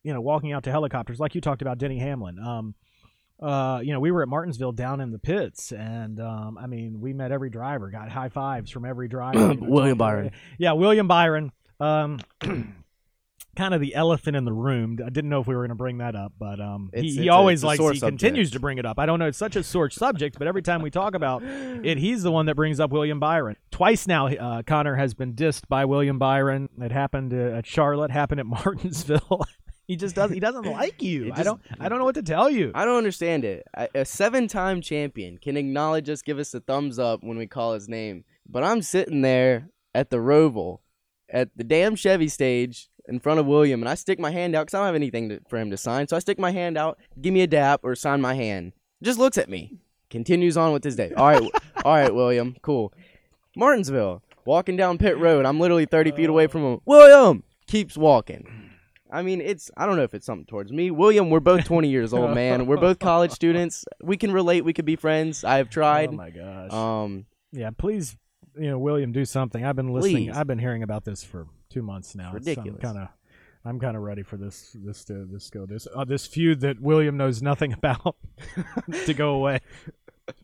[0.03, 2.39] you know, walking out to helicopters, like you talked about, Denny Hamlin.
[2.39, 2.75] Um,
[3.41, 7.01] uh, you know, we were at Martinsville down in the pits, and um, I mean,
[7.01, 9.55] we met every driver, got high fives from every driver.
[9.61, 10.31] William Byron.
[10.59, 11.51] Yeah, William Byron.
[11.81, 12.21] Um,
[13.57, 14.99] kind of the elephant in the room.
[15.05, 17.17] I didn't know if we were going to bring that up, but um, he, it's
[17.17, 17.83] he always a likes.
[17.83, 18.99] He continues to bring it up.
[18.99, 19.27] I don't know.
[19.27, 22.47] It's such a sore subject, but every time we talk about it, he's the one
[22.47, 23.57] that brings up William Byron.
[23.71, 26.69] Twice now, uh, Connor has been dissed by William Byron.
[26.81, 28.11] It happened uh, at Charlotte.
[28.11, 29.43] Happened at Martinsville.
[29.93, 30.33] He just doesn't.
[30.33, 31.27] He doesn't like you.
[31.27, 31.61] It I don't.
[31.79, 32.73] I don't know what to tell you.
[32.75, 33.67] I don't understand it.
[33.77, 37.75] A a seven-time champion can acknowledge us, give us a thumbs up when we call
[37.75, 38.25] his name.
[38.49, 40.79] But I'm sitting there at the Roval,
[41.29, 44.63] at the damn Chevy stage in front of William, and I stick my hand out
[44.65, 46.09] because I don't have anything to, for him to sign.
[46.09, 48.73] So I stick my hand out, give me a dap or sign my hand.
[49.03, 49.77] Just looks at me,
[50.09, 51.13] continues on with his day.
[51.15, 51.43] All right,
[51.85, 52.95] all right, William, cool.
[53.55, 55.45] Martinsville, walking down pit road.
[55.45, 56.81] I'm literally 30 feet away from him.
[56.87, 58.72] William keeps walking.
[59.13, 60.91] I mean, it's I don't know if it's something towards me.
[60.91, 62.67] William, we're both 20 years old, man.
[62.67, 63.85] We're both college students.
[64.03, 64.65] We can relate.
[64.65, 65.45] We could be friends.
[65.45, 66.09] I have tried.
[66.09, 66.73] Oh my gosh.
[66.73, 68.17] Um, yeah, please,
[68.59, 69.65] you know, William, do something.
[69.65, 70.29] I've been listening.
[70.29, 70.37] Please.
[70.37, 72.35] I've been hearing about this for two months now.
[72.35, 72.81] It's- ridiculous.
[72.81, 73.09] Kind of,
[73.65, 76.81] I'm kind of ready for this, this to this go this uh, this feud that
[76.81, 78.17] William knows nothing about
[79.05, 79.61] to go away.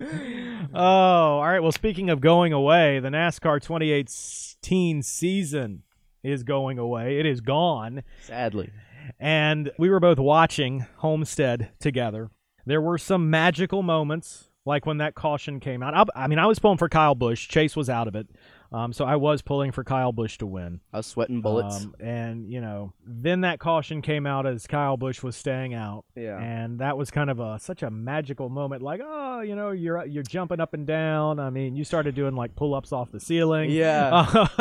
[0.00, 1.60] oh, all right.
[1.60, 5.82] Well, speaking of going away, the NASCAR 2018 season
[6.30, 7.18] is going away.
[7.18, 8.70] It is gone sadly,
[9.18, 12.30] and we were both watching Homestead together.
[12.66, 15.94] There were some magical moments, like when that caution came out.
[15.94, 17.48] I, I mean, I was pulling for Kyle Busch.
[17.48, 18.28] Chase was out of it,
[18.70, 20.80] um, so I was pulling for Kyle Busch to win.
[20.92, 21.84] I was sweating bullets.
[21.84, 26.04] Um, and you know, then that caution came out as Kyle Busch was staying out,
[26.14, 26.38] yeah.
[26.38, 28.82] and that was kind of a such a magical moment.
[28.82, 31.40] Like, oh, you know, you're you're jumping up and down.
[31.40, 33.70] I mean, you started doing like pull ups off the ceiling.
[33.70, 34.46] Yeah.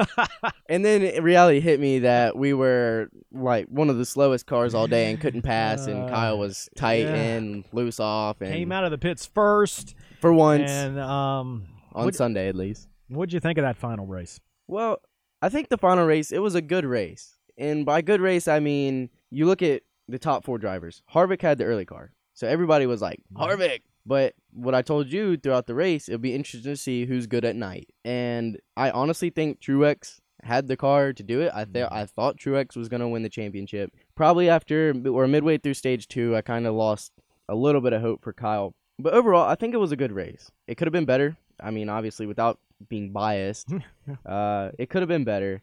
[0.69, 4.85] And then reality hit me that we were like one of the slowest cars all
[4.85, 7.15] day and couldn't pass, and Uh, Kyle was tight yeah.
[7.15, 12.11] and loose off, and came out of the pits first, for once and um, on
[12.11, 12.89] Sunday at least.
[13.07, 14.39] What'd you think of that final race?
[14.67, 14.99] Well,
[15.41, 18.59] I think the final race it was a good race, and by good race I
[18.59, 21.03] mean you look at the top four drivers.
[21.13, 23.43] Harvick had the early car, so everybody was like mm-hmm.
[23.43, 23.81] Harvick.
[24.05, 27.43] But what I told you throughout the race, it'll be interesting to see who's good
[27.43, 27.89] at night.
[28.05, 31.51] And I honestly think Truex had the car to do it.
[31.53, 31.93] I th- mm-hmm.
[31.93, 33.91] I thought Truex was gonna win the championship.
[34.15, 37.11] Probably after or midway through stage two, I kind of lost
[37.49, 38.73] a little bit of hope for Kyle.
[38.99, 40.51] But overall, I think it was a good race.
[40.67, 41.37] It could have been better.
[41.59, 42.59] I mean, obviously, without
[42.89, 43.69] being biased,
[44.25, 45.61] uh, it could have been better.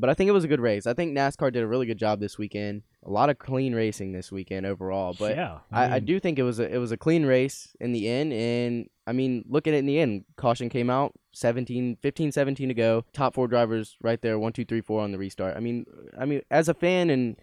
[0.00, 0.88] But I think it was a good race.
[0.88, 2.82] I think NASCAR did a really good job this weekend.
[3.04, 5.14] A lot of clean racing this weekend overall.
[5.16, 7.76] But yeah, I, I mean, do think it was a it was a clean race
[7.78, 10.24] in the end, and I mean, look at it in the end.
[10.36, 13.04] Caution came out, 17, 15, 17 to go.
[13.12, 15.56] Top four drivers right there, one, two, three, four on the restart.
[15.56, 15.86] I mean,
[16.18, 17.36] I mean, as a fan and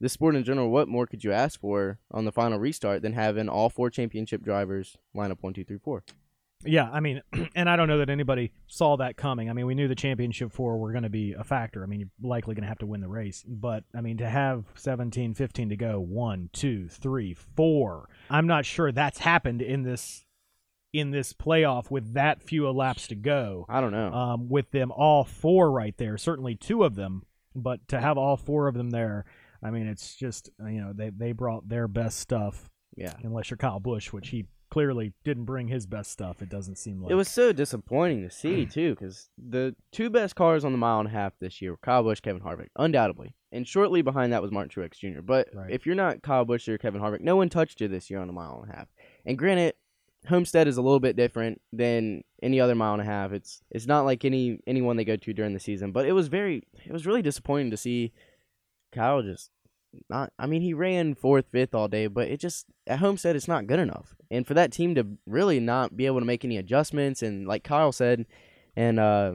[0.00, 3.12] the sport in general, what more could you ask for on the final restart than
[3.12, 6.02] having all four championship drivers line up one, two, three, four?
[6.64, 7.22] Yeah, I mean,
[7.54, 9.50] and I don't know that anybody saw that coming.
[9.50, 11.82] I mean, we knew the championship four were going to be a factor.
[11.82, 13.44] I mean, you're likely going to have to win the race.
[13.46, 18.64] But, I mean, to have 17, 15 to go, one, two, three, four, I'm not
[18.64, 20.24] sure that's happened in this
[20.92, 23.64] in this playoff with that few laps to go.
[23.68, 24.12] I don't know.
[24.12, 27.22] Um, with them all four right there, certainly two of them,
[27.54, 29.24] but to have all four of them there,
[29.62, 32.68] I mean, it's just you know they they brought their best stuff.
[32.96, 33.14] yeah.
[33.22, 36.40] Unless you're Kyle Busch, which he clearly didn't bring his best stuff.
[36.40, 38.72] It doesn't seem like It was so disappointing to see mm.
[38.72, 41.76] too, because the two best cars on the mile and a half this year were
[41.76, 45.20] Kyle Busch, Kevin Harvick, undoubtedly, and shortly behind that was Martin Truex Jr.
[45.20, 45.70] But Right.
[45.70, 48.28] if you're not Kyle Busch or Kevin Harvick, no one touched you this year on
[48.28, 48.88] the mile and a half.
[49.26, 49.74] And granted,
[50.26, 53.32] Homestead is a little bit different than any other mile and a half.
[53.32, 56.28] It's it's not like any anyone they go to during the season, but it was
[56.28, 58.14] very it was really disappointing to see
[58.90, 59.50] Kyle just
[60.08, 63.48] not I mean he ran fourth, fifth all day, but it just at Homestead it's
[63.48, 64.14] not good enough.
[64.30, 67.64] And for that team to really not be able to make any adjustments and like
[67.64, 68.26] Kyle said
[68.76, 69.34] and uh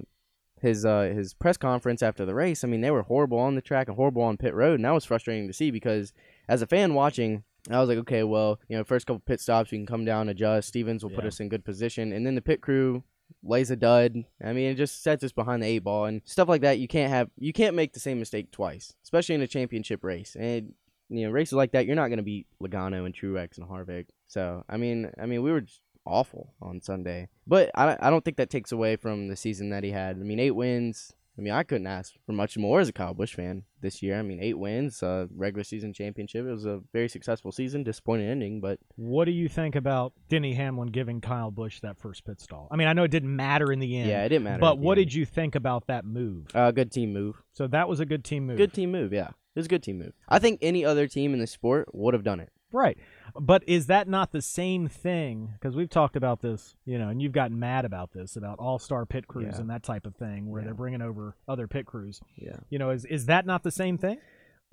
[0.61, 3.61] his uh his press conference after the race, I mean they were horrible on the
[3.61, 6.13] track and horrible on pit road and that was frustrating to see because
[6.49, 9.71] as a fan watching I was like, okay, well, you know, first couple pit stops,
[9.71, 10.69] we can come down, adjust.
[10.69, 13.03] Stevens will put us in good position, and then the pit crew
[13.43, 14.23] lays a dud.
[14.43, 16.79] I mean, it just sets us behind the eight ball and stuff like that.
[16.79, 20.35] You can't have, you can't make the same mistake twice, especially in a championship race.
[20.39, 20.73] And
[21.09, 24.07] you know, races like that, you're not gonna beat Logano and Truex and Harvick.
[24.27, 25.63] So, I mean, I mean, we were
[26.05, 29.83] awful on Sunday, but I, I don't think that takes away from the season that
[29.83, 30.17] he had.
[30.17, 31.13] I mean, eight wins.
[31.37, 34.17] I mean, I couldn't ask for much more as a Kyle Busch fan this year.
[34.17, 36.45] I mean, eight wins, uh, regular season championship.
[36.45, 37.83] It was a very successful season.
[37.83, 42.25] Disappointing ending, but What do you think about Denny Hamlin giving Kyle Busch that first
[42.25, 42.67] pit stall?
[42.71, 44.09] I mean, I know it didn't matter in the end.
[44.09, 44.59] yeah, it didn't matter.
[44.61, 46.47] But what did you think about that move?
[46.55, 47.41] Uh, good team move.
[47.53, 48.57] So that was a good team move.
[48.57, 49.13] Good team move.
[49.13, 50.13] Yeah, it was a good team move.
[50.27, 52.49] I think any other team in the sport would have done it.
[52.71, 52.97] Right.
[53.35, 55.49] But is that not the same thing?
[55.53, 58.79] Because we've talked about this, you know, and you've gotten mad about this, about all
[58.79, 59.61] star pit crews Yeah.
[59.61, 60.65] and that type of thing, where Yeah.
[60.65, 62.21] they're bringing over other pit crews.
[62.35, 62.57] Yeah.
[62.69, 64.17] You know, is, is that not the same thing?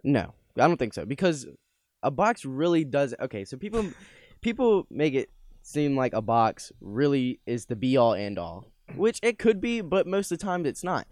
[0.03, 1.47] No, I don't think so because
[2.03, 3.15] a box really does.
[3.21, 3.87] Okay, so people
[4.41, 5.31] people make it
[5.63, 9.81] seem like a box really is the be all end all, which it could be,
[9.81, 11.07] but most of the time it's not.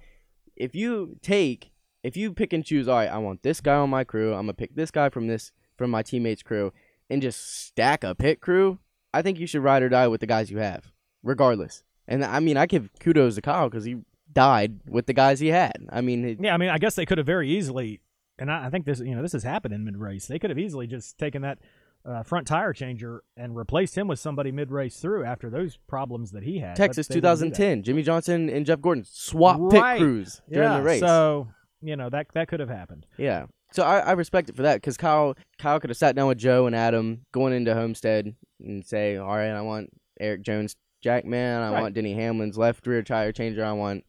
[0.56, 1.70] If you take,
[2.02, 4.30] if you pick and choose, all right, I want this guy on my crew.
[4.34, 6.72] I'm gonna pick this guy from this from my teammates' crew,
[7.12, 8.78] and just stack a pit crew.
[9.14, 10.90] I think you should ride or die with the guys you have,
[11.22, 11.82] regardless.
[12.08, 13.98] And I mean, I give kudos to Kyle because he
[14.32, 15.86] died with the guys he had.
[15.90, 18.00] I mean, it, Yeah, I mean, I guess they could have very easily,
[18.38, 20.26] and I, I think this, you know, this has happened in mid race.
[20.26, 21.58] They could have easily just taken that
[22.04, 26.32] uh, front tire changer and replaced him with somebody mid race through after those problems
[26.32, 26.74] that he had.
[26.76, 27.54] Texas they didn't do that.
[27.54, 29.98] 2010, Jimmie Johnson and Jeff Gordon swap Right.
[29.98, 31.00] pit crews during yeah, the race.
[31.00, 31.48] So
[31.82, 33.06] you know that that could have happened.
[33.18, 36.28] yeah, so I, I respect it for that because Kyle Kyle could have sat down
[36.28, 40.76] with Joe and Adam going into Homestead and say, all right, I want Erik Jones
[41.00, 41.80] Jack man, I Right.
[41.82, 44.04] want Denny Hamlin's left rear tire changer, I want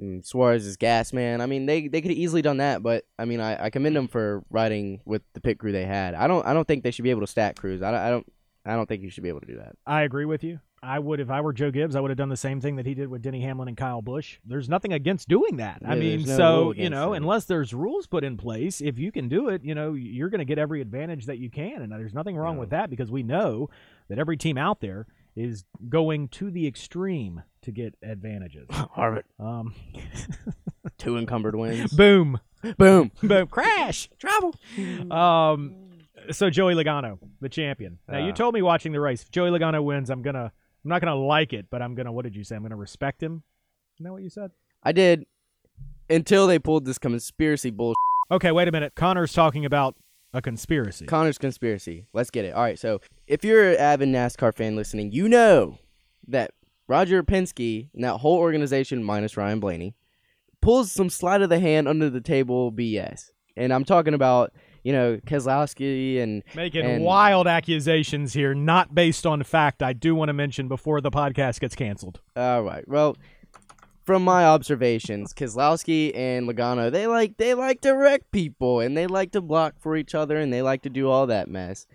[0.00, 1.40] mm, Suarez's gas man.
[1.40, 3.94] I mean, they they could have easily done that, but I mean, I, I commend
[3.94, 6.14] them for riding with the pit crew they had.
[6.14, 7.82] I don't I don't think they should be able to stack crews.
[7.82, 8.32] I don't I don't
[8.66, 9.76] I don't think you should be able to do that.
[9.86, 10.60] I agree with you.
[10.82, 12.86] I would, if I were Joe Gibbs, I would have done the same thing that
[12.86, 14.38] he did with Denny Hamlin and Kyle Busch.
[14.44, 15.82] There's nothing against doing that.
[15.84, 17.16] I mean, no so you know, it.
[17.18, 20.38] unless there's rules put in place, if you can do it, you know, you're going
[20.40, 22.60] to get every advantage that you can, and there's nothing wrong Yeah.
[22.60, 23.68] with that because we know
[24.08, 28.68] that every team out there is going to the extreme to get advantages.
[28.70, 29.74] Harvick, Um,
[30.98, 31.92] two encumbered wins.
[31.92, 32.40] boom,
[32.76, 33.10] Boom.
[33.22, 34.54] boom, crash, Travel.
[35.12, 35.74] um,
[36.30, 37.98] so Joey Logano, the champion.
[38.08, 38.34] Now you Uh.
[38.34, 40.52] told me watching the race, if Joey Logano wins, I'm gonna,
[40.88, 42.10] I'm not gonna like it, but I'm gonna.
[42.10, 42.56] What did you say?
[42.56, 43.42] I'm gonna respect him.
[43.96, 44.52] Isn't that what you said?
[44.82, 45.26] I did
[46.08, 47.98] until they pulled this conspiracy bullshit.
[48.30, 48.94] Okay, wait a minute.
[48.94, 49.96] Connor's talking about
[50.32, 51.04] a conspiracy.
[51.04, 52.06] Connor's conspiracy.
[52.14, 52.54] Let's get it.
[52.54, 52.78] All right.
[52.78, 55.76] So if you're an avid NASCAR fan listening, you know
[56.26, 56.52] that
[56.86, 59.94] Roger Penske and that whole organization, minus Ryan Blaney,
[60.62, 63.30] pulls some sleight of the hand under the table BS.
[63.58, 64.54] And I'm talking about,
[64.88, 69.82] you know, Keselowski and Making and- wild accusations here, not based on fact.
[69.82, 72.20] I do want to mention before the podcast gets canceled.
[72.34, 72.88] All right.
[72.88, 73.14] Well,
[74.06, 79.06] from my observations, Keselowski and Logano, they like they like to wreck people and they
[79.06, 81.86] like to block for each other and they like to do all that mess.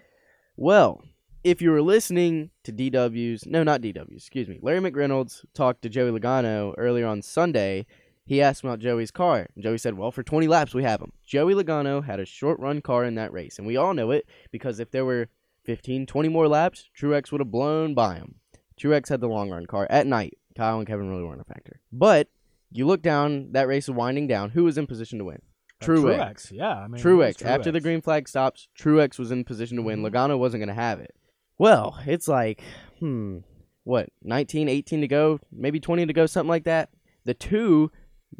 [0.55, 1.03] Well,
[1.43, 5.89] if you were listening to DW's, no, not DW's, excuse me, Larry McReynolds talked to
[5.89, 7.87] Joey Logano earlier on Sunday.
[8.25, 9.47] He asked about Joey's car.
[9.53, 11.11] And Joey said, Well, for 20 laps, we have him.
[11.25, 13.57] Joey Logano had a short run car in that race.
[13.57, 15.27] And we all know it because if there were
[15.65, 18.35] 15, 20 more laps, Truex would have blown by him.
[18.79, 20.37] Truex had the long run car at night.
[20.55, 21.79] Kyle and Kevin really weren't a factor.
[21.91, 22.27] But
[22.71, 24.51] you look down, that race is winding down.
[24.51, 25.41] Who was in position to win?
[25.81, 26.51] Uh, Truex.
[26.51, 26.69] yeah.
[26.79, 27.45] I mean, it Truex.
[27.45, 30.01] After the green flag stops, Truex was in position to win.
[30.01, 30.09] Mhm.
[30.11, 31.13] Logano wasn't going to have it.
[31.57, 32.61] Well, it's like,
[32.99, 33.39] hmm,
[33.83, 36.89] what, 19, 18 to go, maybe 20 to go, something like that.
[37.25, 37.91] The two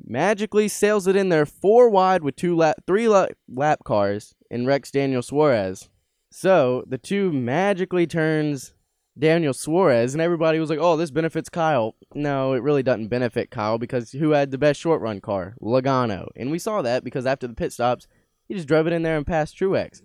[0.05, 4.67] magically sails it in there four wide with two lap, three lap, lap cars and
[4.67, 5.89] wrecks Daniel Suarez.
[6.31, 8.73] So the two magically turns
[9.17, 13.51] Daniel Suarez, and everybody was like, "Oh, this benefits Kyle." No, it really doesn't benefit
[13.51, 15.55] Kyle because who had the best short run car?
[15.61, 18.07] Logano, and we saw that because after the pit stops,
[18.47, 20.01] he just drove it in there and passed Truex.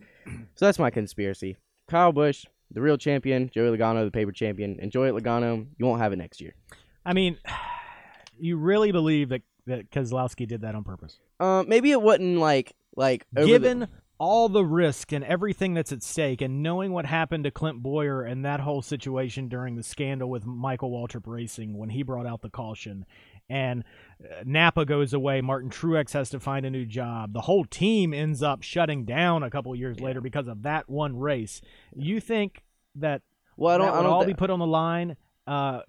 [0.54, 1.56] So that's my conspiracy.
[1.88, 3.50] Kyle Busch, the real champion.
[3.52, 4.78] Joey Logano, the paper champion.
[4.80, 5.66] Enjoy it, Logano.
[5.78, 6.54] You won't have it next year.
[7.06, 7.38] I mean,
[8.38, 11.18] you really believe that that Keselowski did that on purpose?
[11.40, 13.88] Um, maybe it wasn't like like over the- Given
[14.20, 18.22] all the risk and everything that's at stake, and knowing what happened to Clint Bowyer
[18.22, 22.42] and that whole situation during the scandal with Michael Waltrip Racing when he brought out
[22.42, 23.06] the caution,
[23.48, 23.84] and
[24.24, 27.32] uh, Napa goes away, Martin Truex has to find a new job.
[27.32, 31.16] The whole team ends up shutting down a couple years later because of that one
[31.16, 31.60] race.
[31.94, 32.64] You think
[32.96, 33.22] that
[33.56, 33.86] well, I don't.
[33.86, 34.12] that I would don't.
[34.12, 35.82] all thi- be put on the line uh,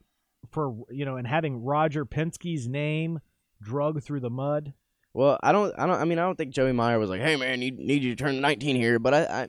[0.52, 3.22] for you know, and having Roger Penske's name
[3.62, 4.74] drug through the mud?
[5.14, 5.74] well, I don't.
[5.78, 6.00] I don't.
[6.00, 8.24] I mean, I don't think Joey Meyer was like, "Hey, man, need need you to
[8.24, 9.48] turn 19 here." But I, I,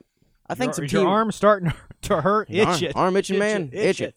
[0.49, 1.71] I think your, some team your arm starting
[2.03, 2.49] to hurt.
[2.49, 2.95] Itch arm, it.
[2.95, 4.15] arm itching, Itch man, it, itch itch it.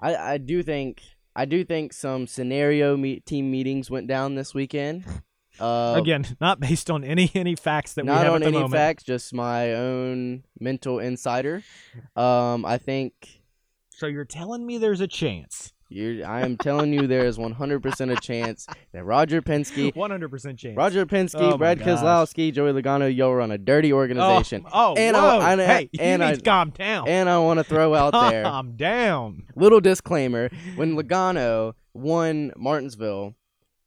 [0.00, 1.02] I, I do think
[1.34, 5.04] I do think some scenario meet, team meetings went down this weekend.
[5.60, 9.04] Uh, Again, not based on any any facts that we have at the any facts,
[9.04, 11.62] just my own mental insider.
[12.16, 13.42] Um, I think
[13.90, 16.24] So you're telling me there's a chance, you.
[16.24, 20.76] I am telling you, there is 100% a chance that Roger Penske, 100 percent chance.
[20.76, 21.78] Roger Penske, Oh Brad.
[21.80, 24.64] Keselowski, Joey Logano, y'all run a dirty oh, organization.
[24.72, 25.40] Oh, And I- whoa.
[25.44, 27.08] I- hey, and I- to calm down.
[27.08, 28.42] And I want to throw out there.
[28.44, 29.44] calm down.
[29.56, 33.34] little disclaimer when Logano won Martinsville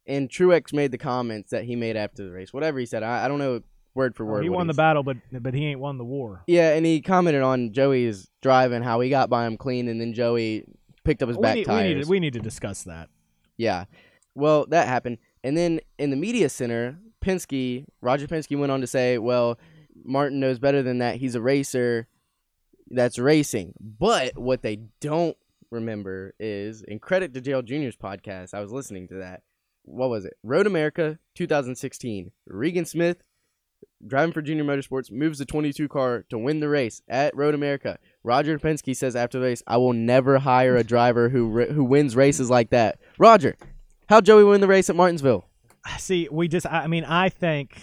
[0.07, 3.25] and Truex made the comments that he made after the race, whatever he said, I,
[3.25, 3.61] I don't know
[3.95, 4.43] word for Oh, word.
[4.43, 6.43] he won the battle, but but he ain't won the war.
[6.47, 10.13] Yeah, and he commented on Joey's driving, how he got by him clean, and then
[10.13, 10.65] Joey
[11.05, 11.95] picked up his We back need, we tires.
[11.95, 13.09] need to, we need to discuss that.
[13.57, 13.85] Yeah.
[14.33, 15.19] Well, that happened.
[15.43, 19.57] And then in the media center, Penske, Roger Penske went on to say, well,
[20.03, 21.15] Martin knows better than that.
[21.15, 22.07] He's a racer
[22.89, 23.73] that's racing.
[23.79, 25.37] But what they don't
[25.71, 29.43] remember is, in credit to Dale Jr.'s podcast, I was listening to that.
[29.83, 30.33] What was it?
[30.43, 32.31] Road America 2016.
[32.47, 33.23] Regan Smith,
[34.05, 37.97] driving for Junior Motorsports, moves the 22 car to win the race at Road America.
[38.25, 42.15] Roger Penske says after the race, "I will never hire a driver who who wins
[42.15, 43.55] races like that." Roger,
[44.07, 45.45] how Joey win the race at Martinsville?
[45.97, 47.77] See, we just, I mean, I think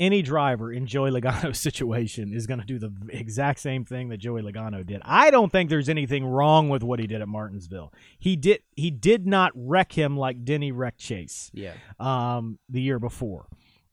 [0.00, 4.18] any driver in Joey Logano's situation is going to do the exact same thing that
[4.18, 5.00] Joey Logano did.
[5.04, 7.92] I don't think there's anything wrong with what he did at Martinsville.
[8.18, 12.98] He did, he did not wreck him like Denny wrecked Chase Yeah, um, the year
[12.98, 13.46] before.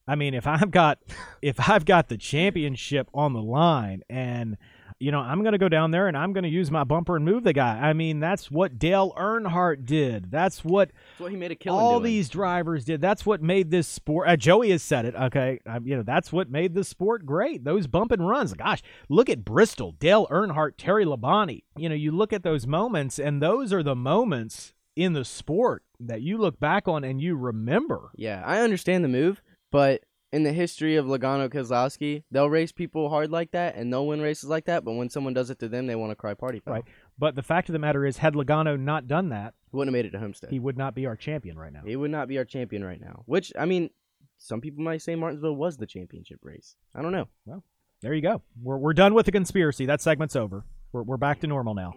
[0.08, 0.98] I mean, if I've got,
[1.44, 4.58] if I've got the championship on the line and
[5.00, 7.16] you know, I'm going to go down there and I'm going to use my bumper
[7.16, 7.80] and move the guy.
[7.80, 10.30] I mean, that's what Dale Earnhardt did.
[10.30, 11.80] That's what that's what he made a killing.
[11.80, 12.04] all doing.
[12.04, 13.00] these drivers did.
[13.00, 14.28] That's what made this sport.
[14.28, 15.16] Uh, Joey has said it.
[15.16, 17.64] Okay, um, you know that's what made this sport great.
[17.64, 18.54] Those bump and runs.
[18.54, 21.64] Gosh, look at Bristol, Dale Earnhardt, Terry Labonte.
[21.78, 25.84] You know, you look at those moments, and those are the moments in the sport
[26.02, 28.12] that you look back on and you remember.
[28.16, 33.10] Yeah, I understand the move, but in the history of Logano Keselowski, they'll race people
[33.10, 34.86] hard like that and they'll win races like that.
[34.86, 36.76] But when someone does it to them, they want to cry party foul.
[36.76, 36.84] Right.
[37.18, 40.00] But the fact of the matter is, had Logano not done that, He wouldn't have
[40.00, 40.50] made it to Homestead.
[40.52, 41.82] he would not be our champion right now.
[41.86, 43.24] He would not be our champion right now.
[43.26, 43.90] Which I mean,
[44.38, 46.76] some people might say Martinsville was the championship race.
[46.96, 47.28] I don't know.
[47.46, 47.64] Well,
[48.02, 48.42] there you go.
[48.62, 49.86] We're we're done with the conspiracy.
[49.86, 50.64] That segment's over.
[50.94, 51.94] We're we're back to normal now.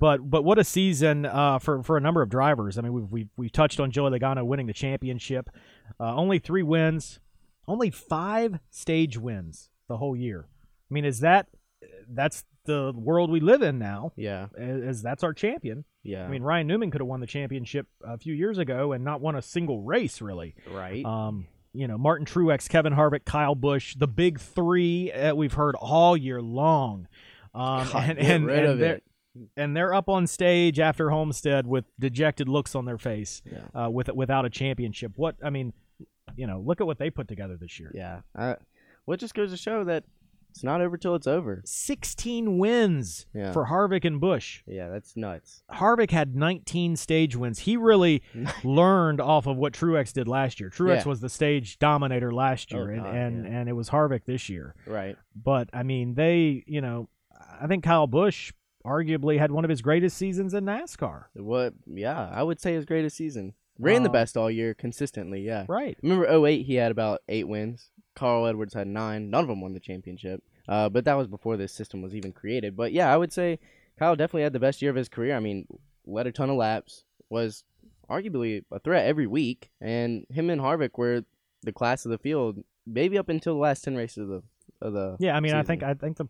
[0.00, 2.78] But but what a season uh, for for a number of drivers.
[2.78, 5.48] I mean, we've we've, we've touched on Joey Logano winning the championship.
[6.00, 7.20] Uh, only three wins,
[7.66, 10.46] only five stage wins the whole year.
[10.90, 11.46] I mean, is that
[12.08, 14.12] that's the world we live in now?
[14.16, 15.84] Yeah, As that's our champion.
[16.02, 16.24] yeah.
[16.24, 19.20] I mean, Ryan Newman could have won the championship a few years ago and not
[19.20, 20.54] won a single race, really.
[20.72, 21.04] right.
[21.04, 21.46] Um,
[21.76, 26.16] you know, Martin Truex, Kevin Harvick, Kyle Busch, the big three that we've heard all
[26.16, 27.08] year long.
[27.52, 29.04] Um, God, and and, and of they're, it.
[29.56, 33.86] and they're up on stage after Homestead with dejected looks on their face, Yeah.
[33.86, 35.12] uh, with without a championship.
[35.16, 35.72] What I mean,
[36.36, 37.90] you know, look at what they put together this year.
[37.94, 38.20] Yeah.
[38.36, 38.56] I,
[39.06, 40.04] well, it just goes to show that
[40.50, 41.62] it's not over till it's over.
[41.64, 43.52] 16 wins Yeah.
[43.52, 44.62] for Harvick and Busch.
[44.66, 45.62] Yeah, that's nuts.
[45.72, 47.58] Harvick had 19 stage wins.
[47.58, 48.22] He really
[48.64, 50.70] learned off of what Truex did last year.
[50.70, 51.08] Truex Yeah.
[51.08, 53.50] was the stage dominator last Oh, year, and, God, and, yeah.
[53.50, 54.74] and it was Harvick this year.
[54.86, 55.16] Right.
[55.34, 57.08] But I mean, they, you know,
[57.60, 58.52] I think Kyle Busch
[58.86, 61.24] arguably had one of his greatest seasons in NASCAR.
[61.34, 61.74] What?
[61.86, 63.54] Yeah, I would say his greatest season.
[63.78, 65.40] Ran the Um, best all year consistently.
[65.42, 65.66] Yeah.
[65.68, 65.98] Right.
[66.02, 67.90] Remember 08, he had about eight wins.
[68.14, 69.30] Carl Edwards had nine.
[69.30, 70.42] None of them won the championship.
[70.68, 72.76] Uh, but that was before this system was even created.
[72.76, 73.58] But yeah, I would say
[73.98, 75.34] Kyle definitely had the best year of his career.
[75.36, 75.66] I mean,
[76.06, 77.64] led a ton of laps, was
[78.08, 81.24] arguably a threat every week, and him and Harvick were
[81.62, 84.42] the class of the field, maybe up until the last ten races of the
[84.80, 85.16] of the.
[85.18, 86.26] Yeah, I mean, I think I think the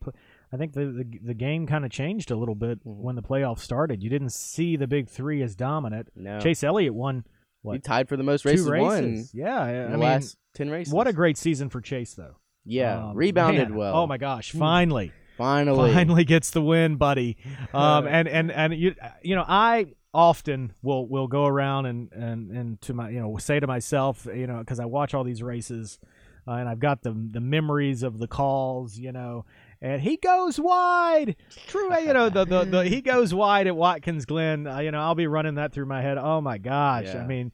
[0.52, 2.96] I think the the, the game kind of changed a little bit Mhm.
[3.02, 4.02] when the playoffs started.
[4.02, 6.08] You didn't see the big three as dominant.
[6.14, 7.24] no, Chase Elliott won
[7.72, 9.32] he tied for the most races, two won races.
[9.34, 10.92] Yeah, I, in the mean, last ten races.
[10.92, 12.36] what a great season for Chase though.
[12.64, 13.96] yeah, Um, rebounded man, well.
[13.96, 14.52] Oh my gosh!
[14.52, 17.36] Finally, finally, finally gets the win, buddy.
[17.74, 22.50] Um, and and and you you know I often will will go around and and
[22.52, 25.42] and to my you know say to myself you know because I watch all these
[25.42, 25.98] races.
[26.46, 29.46] Uh, and I've got the the memories of the calls, you know,
[29.84, 31.36] and he goes wide.
[31.66, 34.66] True, you know, the, the, the he goes wide at Watkins Glen.
[34.66, 36.16] Uh, you know, I'll be running that through my head.
[36.16, 37.14] Oh my gosh!
[37.14, 37.52] I mean,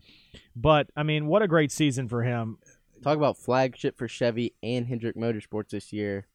[0.55, 2.59] but I mean, what a great season for him.
[3.03, 6.27] Talk about flagship for Chevy and Hendrick Motorsports this year.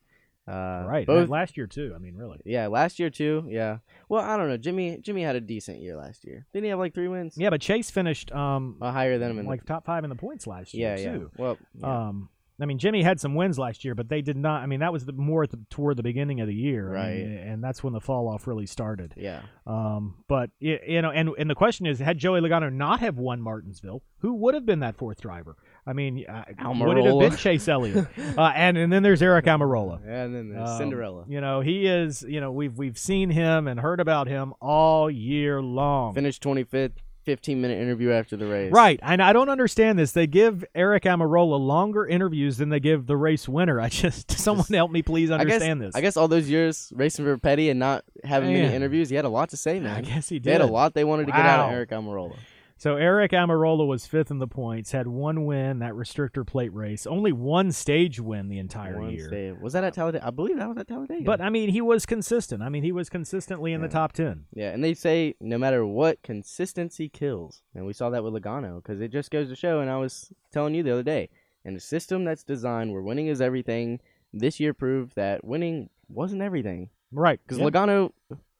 [0.48, 1.30] Uh, right, Both.
[1.30, 1.94] last year too.
[1.96, 2.40] I mean, really.
[2.46, 3.46] Yeah, last year too.
[3.48, 3.78] Yeah.
[4.10, 4.58] Well, I don't know.
[4.58, 6.46] Jimmie Jimmie had a decent year last year.
[6.54, 7.36] Didn't he have like three wins?
[7.38, 10.16] Yeah, but Chase finished um Uh, higher than him in like top five in the
[10.16, 11.18] points last year yeah, yeah.
[11.18, 11.32] too.
[11.38, 12.08] Well, yeah.
[12.10, 12.30] Um,
[12.62, 14.62] I mean, Jimmie had some wins last year, but they did not.
[14.62, 17.14] I mean, that was the, more at the, toward the beginning of the year, I
[17.16, 19.14] mean, and that's when the fall off really started.
[19.18, 19.42] yeah.
[19.68, 23.42] Um, but you know, and and the question is, had Joey Logano not have won
[23.42, 25.56] Martinsville, who would have been that fourth driver?
[25.88, 26.44] I mean, uh,
[26.74, 28.08] would it have been Chase Elliott?
[28.38, 30.02] uh, and and then there's Aric Almirola.
[30.08, 31.26] And then there's Um, Cinderella.
[31.28, 32.24] You know, he is.
[32.28, 36.14] You know, we've we've seen him and heard about him all year long.
[36.14, 36.94] Finished 25th,
[37.26, 38.72] 15 minute interview after the race.
[38.72, 40.12] Right, and I don't understand this.
[40.12, 43.82] They give Aric Almirola longer interviews than they give the race winner.
[43.82, 45.96] I just someone help me please I guess, understand this.
[45.96, 49.26] I guess all those years racing for Petty and not having many interviews, he had
[49.26, 49.96] a lot to say, man.
[49.98, 50.62] I guess he They did.
[50.62, 52.36] had a lot they wanted to get out of Aric Almirola.
[52.78, 57.08] So Aric Almirola was fifth in the points, had one win that restrictor plate race,
[57.08, 59.30] only one stage win the entire One year.
[59.30, 59.62] save.
[59.62, 60.28] Was that at Talladega?
[60.28, 61.24] I believe that was at Talladega.
[61.24, 62.62] But I mean, he was consistent.
[62.62, 64.46] I mean, he was consistently in the top ten.
[64.54, 68.84] Yeah, and they say no matter what, consistency kills, and we saw that with Logano
[68.84, 69.80] because it just goes to show.
[69.80, 71.30] And I was telling you the other day,
[71.64, 74.02] in a system that's designed where winning is everything,
[74.34, 76.90] this year proved that winning wasn't everything.
[77.14, 77.66] Right, Because yeah.
[77.68, 78.12] Logano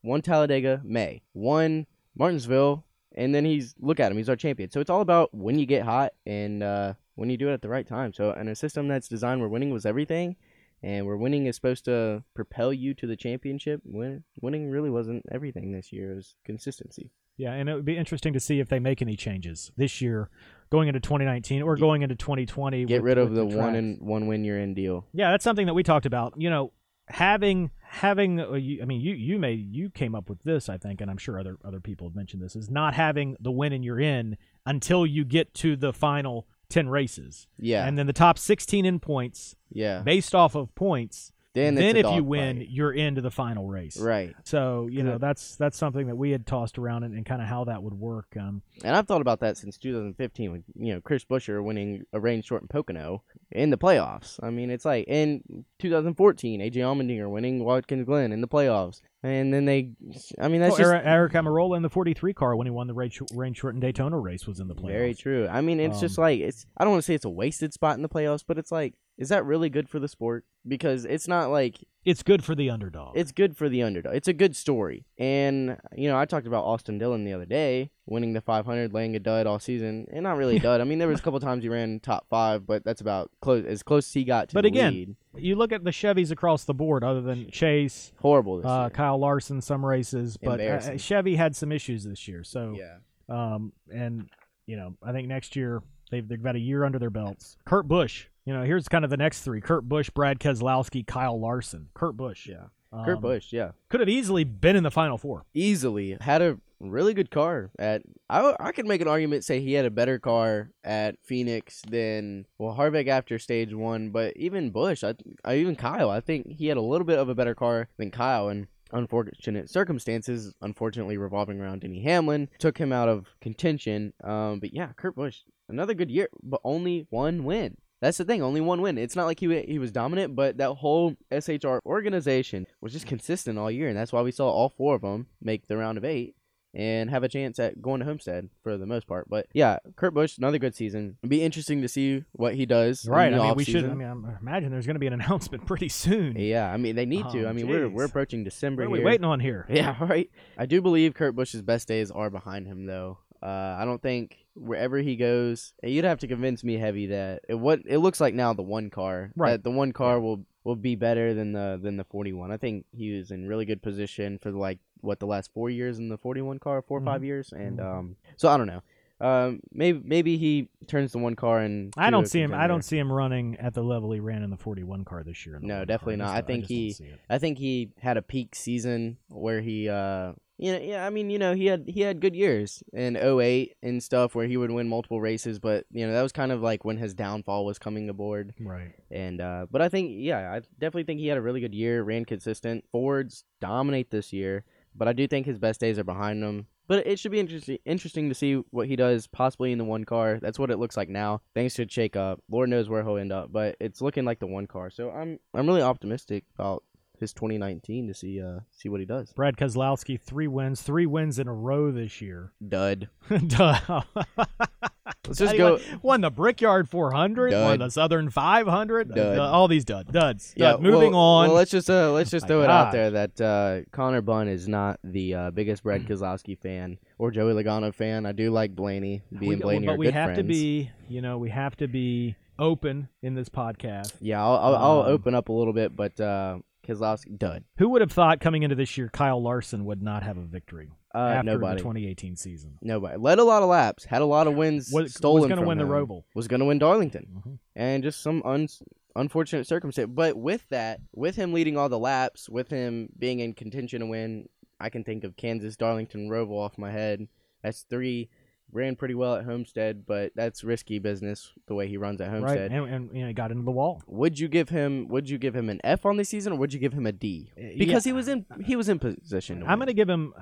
[0.04, 1.86] won Talladega, May, won
[2.18, 2.85] Martinsville,
[3.16, 4.70] and then he's look at him, he's our champion.
[4.70, 7.62] So it's all about when you get hot and uh, when you do it at
[7.62, 8.14] the right time.
[8.14, 10.36] So in a system that's designed where winning was everything,
[10.84, 15.24] and where winning is supposed to propel you to the championship, win, winning really wasn't
[15.32, 16.12] everything this year.
[16.12, 17.10] It was consistency.
[17.38, 20.30] Yeah, and it would be interesting to see if they make any changes this year,
[20.70, 22.86] going into 2019 or going into 2020.
[22.86, 25.06] Get with- rid of with the, one and one win year end deal.
[25.14, 26.34] Yeah, that's something that we talked about.
[26.38, 26.72] You know,
[27.08, 31.02] having having uh, I mean, you you may you came up with this, I think,
[31.02, 33.84] and I'm sure other other people have mentioned this is not having the win and
[33.84, 37.48] you're in until you get to the final 10 races.
[37.60, 40.00] Yeah, And then the top 16 in points yeah.
[40.00, 41.32] based off of points.
[41.56, 42.68] Then, Then, if you win, fight.
[42.70, 43.98] you're into the final race.
[43.98, 44.36] right?
[44.44, 47.48] So, you know, that's that's something that we had tossed around and, and kind of
[47.48, 48.28] how that would work.
[48.40, 52.20] Um, And I've thought about that since 2015 with you know Chris Buescher winning a
[52.20, 54.38] rain short in Pocono in the playoffs.
[54.44, 55.42] I mean, it's like in
[55.80, 59.92] 2014, AJ Allmendinger winning Watkins Glen in the playoffs, and then they,
[60.40, 62.88] I mean, that's oh, just Aric, Aric Almirola in the 43 car when he won
[62.88, 64.88] the rain, short- rain short and Daytona race was in the playoffs.
[64.88, 65.48] very true.
[65.48, 66.66] I mean, it's just Um, like it's.
[66.78, 68.94] I don't want to say it's a wasted spot in the playoffs, but it's like
[69.18, 70.46] is that really good for the sport?
[70.68, 73.16] Because it's not like It's good for the underdog.
[73.16, 74.16] it's good for the underdog.
[74.16, 75.06] It's a good story.
[75.20, 79.16] And, you know, I talked about Austin Dillon the other day, winning the 500, laying
[79.16, 80.08] a dud all season.
[80.12, 80.82] And not really a dud.
[80.82, 83.64] I mean, there was a couple times he ran top five, but that's about close
[83.66, 85.16] as close as he got to But the again, lead.
[85.36, 88.90] you look at the Chevys across the board, other than Chase, Horrible this uh.
[88.90, 92.44] Kyle Larson, some races, but uh, Chevy had some issues this year.
[92.44, 92.98] So, Yeah.
[93.30, 94.30] um, and
[94.66, 97.56] you know, I think next year they've they've got a year under their belts.
[97.66, 101.40] Kurt Busch, you know, here's kind of the next three: Kurt Busch, Brad Keselowski, Kyle
[101.40, 101.90] Larson.
[101.94, 102.66] Kurt Busch, Yeah.
[102.92, 103.72] um, Kurt Busch, yeah.
[103.90, 105.46] could have easily been in the final four.
[105.54, 109.74] Easily had a really good car at I, I could make an argument say he
[109.74, 115.04] had a better car at Phoenix than well Harvick after stage 1, but even Busch,
[115.04, 115.16] I,
[115.46, 118.12] I even Kyle, I think he had a little bit of a better car than
[118.12, 124.14] Kyle and unfortunate circumstances, unfortunately revolving around Denny Hamlin, took him out of contention.
[124.24, 125.40] Um, but yeah, Kurt Busch,
[125.70, 127.78] another good year, but only one win.
[128.02, 128.98] That's the thing, only one win.
[128.98, 133.58] It's not like he he was dominant, but that whole SHR organization was just consistent
[133.58, 136.06] all year, and that's why we saw all four of them make the round of
[136.06, 136.36] eight
[136.74, 139.30] and have a chance at going to Homestead for the most part.
[139.30, 141.16] But yeah, Kurt Busch, another good season.
[141.22, 143.08] It'd be interesting to see what he does.
[143.08, 143.34] Right.
[143.34, 143.86] I mean, we should.
[143.86, 146.36] I mean, I imagine there's going to be an announcement pretty soon.
[146.38, 147.46] Yeah, I mean they need to.
[147.46, 149.06] Oh, I mean we're we're approaching December What are we here.
[149.06, 149.66] waiting on here?
[149.76, 150.30] Yeah, right.
[150.58, 153.20] I do believe Kurt Busch's best days are behind him, though.
[153.42, 157.42] Uh, I don't think wherever he goes, and you'd have to convince me heavy that
[157.48, 159.52] it, what it looks like now the one car, Right.
[159.52, 162.52] That the one car will will be better than the than the forty one.
[162.52, 166.00] I think he was in really good position for like what the last four years
[166.00, 167.86] in the forty one car, 4 or five years, and Mhm.
[168.00, 168.82] um, so I don't know.
[169.22, 172.54] Um, maybe maybe he turns the one car and I don't see him.
[172.54, 175.46] I don't see him running at the level he ran in the 41 car this
[175.46, 175.58] year.
[175.62, 176.28] No, definitely car.
[176.28, 176.34] not.
[176.34, 176.96] just I think he-
[177.30, 181.30] I think he had a peak season where he uh you know, yeah, I mean,
[181.30, 184.72] you know, he had he had good years in 08 and stuff where he would
[184.72, 187.78] win multiple races, but you know, that was kind of like when his downfall was
[187.80, 188.54] coming aboard.
[188.60, 188.94] Right.
[189.12, 192.04] And uh but I think yeah, I definitely think he had a really good year,
[192.04, 192.84] ran consistent.
[192.92, 194.64] Fords dominate this year,
[194.96, 196.68] but I do think his best days are behind him.
[196.88, 200.04] But it should be interesting interesting to see what he does possibly in the one
[200.04, 200.40] car.
[200.42, 201.42] That's what it looks like now.
[201.54, 202.42] Things should shake up.
[202.50, 204.90] Lord knows where he'll end up, but it's looking like the one car.
[204.90, 206.84] So I'm I'm really optimistic about
[207.20, 209.32] his 2019 to see uh see what he does.
[209.34, 212.52] Brad Keselowski, three wins, three wins in a row this year.
[212.68, 213.10] Dud.
[213.48, 214.02] Duh.
[215.28, 215.74] Let's just go.
[215.74, 219.38] won, won the Brickyard 400, won the Southern 500, Dud.
[219.38, 220.54] uh, all these dud, duds.
[220.56, 220.82] Yeah, Dud.
[220.82, 221.48] moving well, on.
[221.48, 224.48] Well, let's just uh, let's just My throw it out there that uh, Connor Bunn
[224.48, 228.26] is not the uh, biggest Brad Keselowski fan or Joey Logano fan.
[228.26, 229.22] I do like Blaney.
[229.38, 233.10] Being We- Blaney but we have to be, you know, we have to be open
[233.22, 234.14] in this podcast.
[234.22, 237.64] Yeah, I'll I'll, I'll Um, open up a little bit, but uh, Keselowski dud.
[237.78, 240.92] Who would have thought coming into this year Kyle Larson would not have a victory
[241.16, 241.76] Uh, after nobody.
[241.78, 242.78] the 2018 season?
[242.82, 245.62] Nobody led a lot of laps, had a lot of wins Was, stolen was going
[245.62, 246.24] to win the him, Roval.
[246.34, 247.60] Was going to win Darlington, Mhm.
[247.76, 248.68] and just some un-
[249.16, 250.12] unfortunate circumstance.
[250.14, 254.06] But with that, with him leading all the laps, with him being in contention to
[254.08, 254.50] win,
[254.80, 257.28] I can think of Kansas, Darlington, Roval off my head.
[257.64, 258.30] That's three.
[258.72, 262.40] Ran pretty well at Homestead, but that's risky business the way he runs at Right,
[262.42, 262.72] Homestead.
[262.72, 264.02] and, and you know, he got into the wall.
[264.08, 265.08] Would you give him?
[265.08, 267.12] Would you give him an F on the season, or would you give him a
[267.12, 267.52] D?
[267.78, 269.62] Because he was in he was in position.
[269.62, 270.34] To I'm going to give him.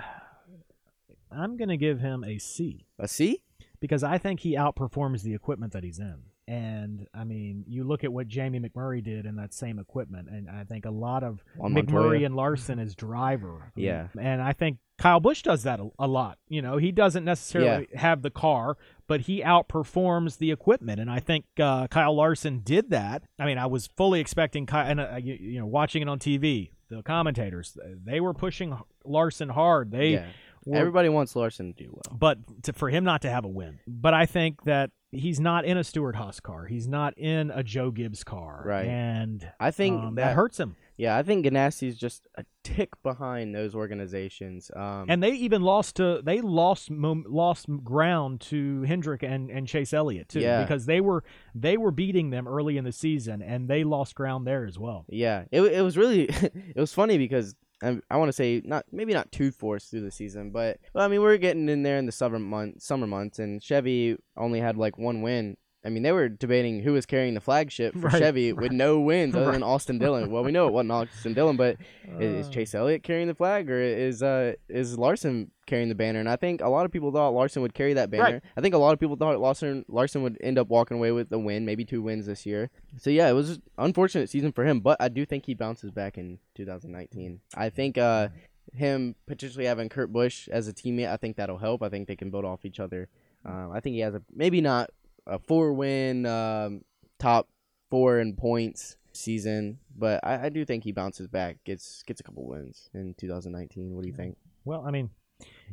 [1.35, 3.41] I'm going to give him a C a C.
[3.79, 6.17] because I think he outperforms the equipment that he's in.
[6.45, 10.49] And I mean, you look at what Jamie McMurray did in that same equipment, and
[10.49, 12.25] I think a lot of On McMurray Montoya.
[12.25, 13.71] and Larson is driver.
[13.77, 14.07] Yeah.
[14.19, 16.37] and I think Kyle Busch does that a, a lot.
[16.49, 18.77] You know, he doesn't necessarily have the car,
[19.07, 23.23] but he outperforms the equipment, and I think uh, Kyle Larson did that.
[23.39, 26.19] I mean, I was fully expecting Kyle, and uh, you, you know, watching it on
[26.19, 29.91] TV, the commentators they were pushing Larson hard.
[29.91, 30.25] They yeah.
[30.65, 32.17] Were Everybody wants Larson to do well.
[32.17, 33.79] but to, for him not to have a win.
[33.87, 36.65] But I think that he's not in a Stewart-Haas car.
[36.65, 38.85] He's not in a Joe Gibbs car, Right.
[38.87, 40.75] And I think um, that, that hurts him.
[40.95, 44.69] Yeah, I think Ganassi is just a tick behind those organizations.
[44.75, 49.91] Um, And they even lost to they lost lost ground to Hendrick and, and Chase
[49.91, 50.61] Elliott too, Yeah.
[50.61, 51.23] because they were
[51.55, 55.05] they were beating them early in the season, and they lost ground there as well.
[55.09, 58.61] yeah, it it was really it was funny because Um, I, I want to say
[58.63, 61.69] not maybe not too forced through the season, but well, I mean we are getting
[61.69, 65.57] in there in the summer month summer months, and Chevy only had like one win.
[65.85, 68.99] I mean, they were debating who was carrying the flagship for Right, Chevy with no
[69.01, 69.51] wins other Right.
[69.53, 70.31] than Austin Dillon.
[70.31, 71.77] Well, we know it wasn't Austin Dillon, but
[72.19, 75.95] is, is Uh, Chase Elliott carrying the flag or is uh is Larson carrying the
[75.95, 76.19] banner?
[76.19, 78.23] And I think a lot of people thought Larson would carry that banner.
[78.23, 78.41] Right.
[78.55, 81.29] I think a lot of people thought Larson Larson would end up walking away with
[81.29, 82.69] the win, maybe two wins this year.
[82.97, 85.91] So yeah, it was an unfortunate season for him, but I do think he bounces
[85.91, 87.41] back in 2019.
[87.55, 88.29] I think uh
[88.73, 91.83] him potentially having Kurt Busch as a teammate, I think that'll help.
[91.83, 93.09] I think they can build off each other.
[93.45, 94.89] Um, I think he has a maybe not
[95.27, 96.83] a four win um,
[97.19, 97.47] top
[97.89, 102.23] four in points season, but I, I do think he bounces back, gets gets a
[102.23, 103.93] couple wins in 2019.
[103.95, 104.37] What do you think?
[104.65, 105.09] Well, I mean,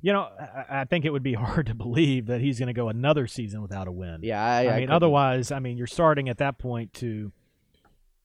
[0.02, 0.28] you know,
[0.68, 3.26] I, I think it would be hard to believe that he's going to go another
[3.26, 4.20] season without a win.
[4.22, 7.32] Yeah, I, I, mean, couldn't- otherwise, I mean, you're starting at that point to,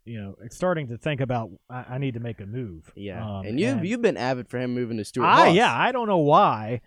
[0.04, 2.92] you know, starting to think about I, I need to make a move.
[2.96, 5.28] Yeah, Um, and you've you've been avid for him moving to Stewart.
[5.28, 5.56] I Haas.
[5.56, 6.82] yeah, I don't know why.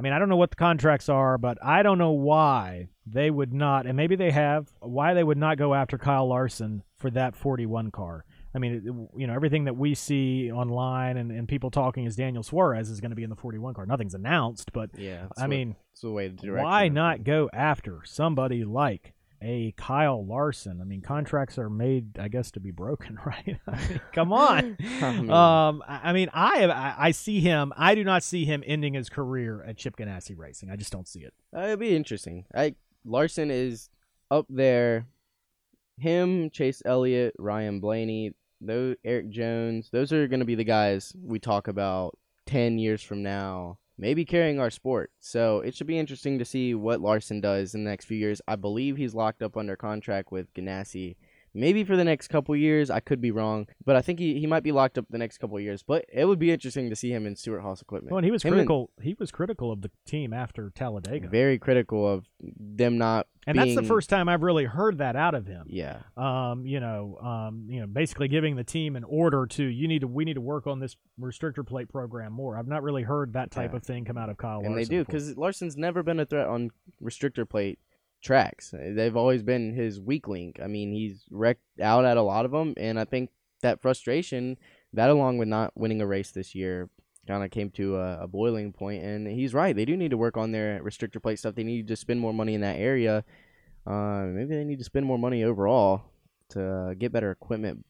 [0.00, 3.30] I mean, I don't know what the contracts are, but I don't know why they
[3.30, 7.10] would not, and maybe they have, why they would not go after Kyle Larson for
[7.10, 8.24] that 41 car.
[8.54, 12.42] I mean, you know, everything that we see online and, and people talking is Daniel
[12.42, 13.84] Suarez is going to be in the 41 car.
[13.84, 15.26] Nothing's announced, but yeah.
[15.36, 16.64] I what- mean, it's the way the direction.
[16.64, 19.12] why not go after somebody like
[19.42, 20.80] a Kyle Larson?
[20.80, 23.58] I mean, contracts are made, I guess, to be broken, right?
[23.66, 24.76] I mean, come on.
[25.02, 27.72] I mean- um, I mean, I, I I see him.
[27.76, 30.70] I do not see him ending his career at Chip Ganassi Racing.
[30.70, 31.32] I just don't see it.
[31.56, 32.44] Uh, it'd be interesting.
[32.54, 32.74] I
[33.04, 33.88] Larson is
[34.30, 35.06] up there.
[35.98, 39.90] Him, Chase Elliott, Ryan Blaney, those Erik Jones.
[39.92, 42.16] Those are going to be the guys we talk about
[42.46, 45.12] ten years from now, maybe carrying our sport.
[45.20, 48.40] So it should be interesting to see what Larson does in the next few years.
[48.48, 51.16] I believe he's locked up under contract with Ganassi.
[51.52, 54.46] Maybe for the next couple years, I could be wrong, but I think he, he
[54.46, 55.82] might be locked up the next couple years.
[55.82, 58.12] But it would be interesting to see him in Stewart-Haas equipment.
[58.12, 58.90] Well, and he was Him and- critical.
[59.02, 63.74] He was critical of the team after Talladega, very critical of them not and that's
[63.74, 65.64] the first time I've really heard that out of him.
[65.66, 69.88] Yeah, um, you know, um, you know, basically giving the team an order to you
[69.88, 72.56] need to we need to work on this restrictor plate program more.
[72.56, 73.78] I've not really heard that type Yeah.
[73.78, 76.46] of thing come out of Kyle and they do because Larson's never been a threat
[76.46, 76.70] on
[77.02, 77.78] restrictor plate
[78.22, 78.72] tracks.
[78.72, 80.60] They've always been his weak link.
[80.62, 83.30] I mean, he's wrecked out at a lot of them, and I think
[83.62, 84.56] that frustration,
[84.92, 86.88] that along with not winning a race this year,
[87.26, 89.02] kind of came to a, a boiling point.
[89.04, 91.54] And he's right; they do need to work on their restrictor plate stuff.
[91.54, 93.24] They need to spend more money in that area.
[93.86, 96.02] Uh, maybe they need to spend more money overall
[96.50, 97.84] to get better equipment.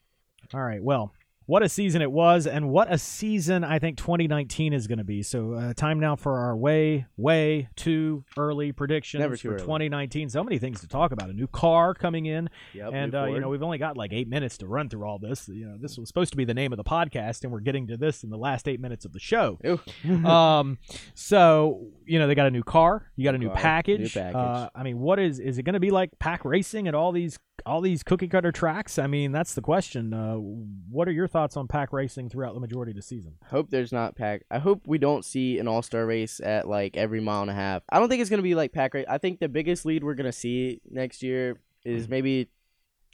[0.54, 1.12] All right, well.
[1.50, 5.04] What a season it was, and what a season I think 2019 is going to
[5.04, 5.24] be.
[5.24, 9.58] So, uh, time now for our way, way too early predictions Never for early.
[9.58, 10.28] 2019.
[10.28, 11.28] So many things to talk about.
[11.28, 14.28] A new car coming in, Yep, and uh, you know we've only got like eight
[14.28, 15.48] minutes to run through all this.
[15.48, 17.88] You know this was supposed to be the name of the podcast, and we're getting
[17.88, 19.58] to this in the last eight minutes of the show.
[20.24, 20.78] um,
[21.14, 24.14] so you know they got a new car, you got a new Car, new package.
[24.14, 24.36] package.
[24.36, 27.10] Uh, I mean, what is is it going to be like pack racing at all
[27.10, 29.00] these all these cookie cutter tracks?
[29.00, 30.14] I mean, that's the question.
[30.14, 33.34] Uh, what are your thoughts on pack racing throughout the majority of the season?
[33.46, 34.42] hope there's not pack.
[34.50, 37.54] I hope we don't see an all star race at like every mile and a
[37.54, 37.82] half.
[37.90, 39.06] I don't think it's gonna be like pack race.
[39.08, 42.10] I think the biggest lead we're gonna see next year is Mm-hmm.
[42.10, 42.48] maybe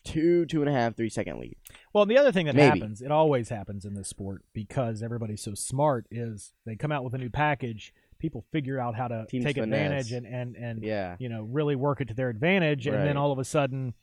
[0.04, 1.56] two, two and a half, three second lead.
[1.92, 2.78] Well, the other thing that Maybe.
[2.78, 7.02] happens, it always happens in this sport because everybody's so smart, is they come out
[7.04, 7.92] with a new package.
[8.18, 11.76] People figure out how to Teams take advantage and and and Yeah, you know really
[11.76, 13.04] work it to their advantage, and Right.
[13.04, 13.94] then all of a sudden,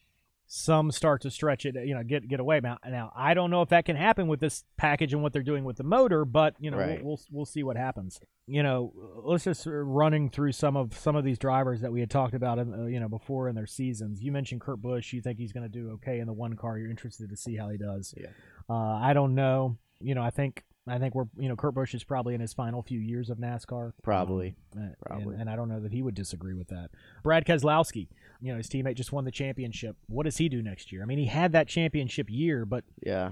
[0.55, 2.59] some start to stretch it, you know, get get away.
[2.61, 5.41] Now, now I don't know if that can happen with this package and what they're
[5.41, 7.03] doing with the motor, but you know, Right.
[7.03, 8.19] we'll, we'll we'll see what happens.
[8.45, 8.93] You know,
[9.23, 12.35] let's just uh, running through some of some of these drivers that we had talked
[12.35, 14.21] about, in, uh, you know, before in their seasons.
[14.21, 15.11] You mentioned Kurt Busch.
[15.11, 16.77] You think he's going to do okay in the one car.
[16.77, 18.13] You're interested to see how he does.
[18.15, 18.27] Yeah.
[18.69, 19.77] Uh, I don't know.
[20.01, 20.63] You know, I think.
[20.87, 23.37] I think we're, you know, Kurt Busch is probably in his final few years of
[23.37, 23.93] NASCAR.
[24.03, 24.55] Probably.
[24.75, 25.33] Um, uh, Probably.
[25.33, 26.89] And, and I don't know that he would disagree with that.
[27.23, 28.09] Brad Keselowski,
[28.41, 29.95] you know, his teammate just won the championship.
[30.07, 31.01] What does he do next year?
[31.01, 33.31] I mean, he had that championship year, but yeah.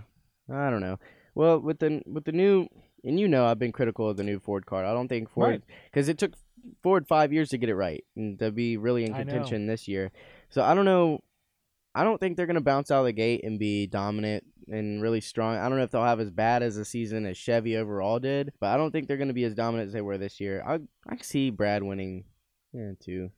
[0.50, 0.98] I don't know.
[1.36, 2.68] Well, with the with the new,
[3.04, 4.86] and you know, I've been critical of the new Ford car.
[4.86, 5.62] I don't think Ford Right.
[5.86, 6.34] because it took
[6.84, 10.12] Ford five years to get it right and to be really in contention this year.
[10.50, 11.20] So I don't know.
[11.94, 15.20] I don't think they're gonna bounce out of the gate and be dominant and really
[15.22, 15.58] strong.
[15.58, 18.54] I don't know if they'll have as bad as a season as Chevy overall did,
[18.60, 20.64] but I don't think they're gonna be as dominant as they were this year.
[20.66, 20.76] I
[21.08, 22.24] I can see Brad winning,
[22.74, 23.32] yeah, two,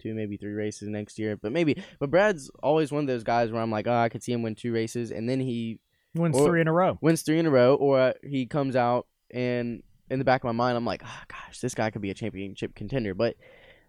[0.00, 1.82] two maybe three races next year, but maybe.
[1.98, 4.42] But Brad's always one of those guys where I'm like, oh, I could see him
[4.42, 5.80] win two races, and then he
[6.14, 6.98] wins Or- three in a row.
[7.00, 10.52] wins three in a row, or he comes out and in the back of my
[10.52, 13.14] mind, I'm like, oh gosh, this guy could be a championship contender.
[13.14, 13.36] But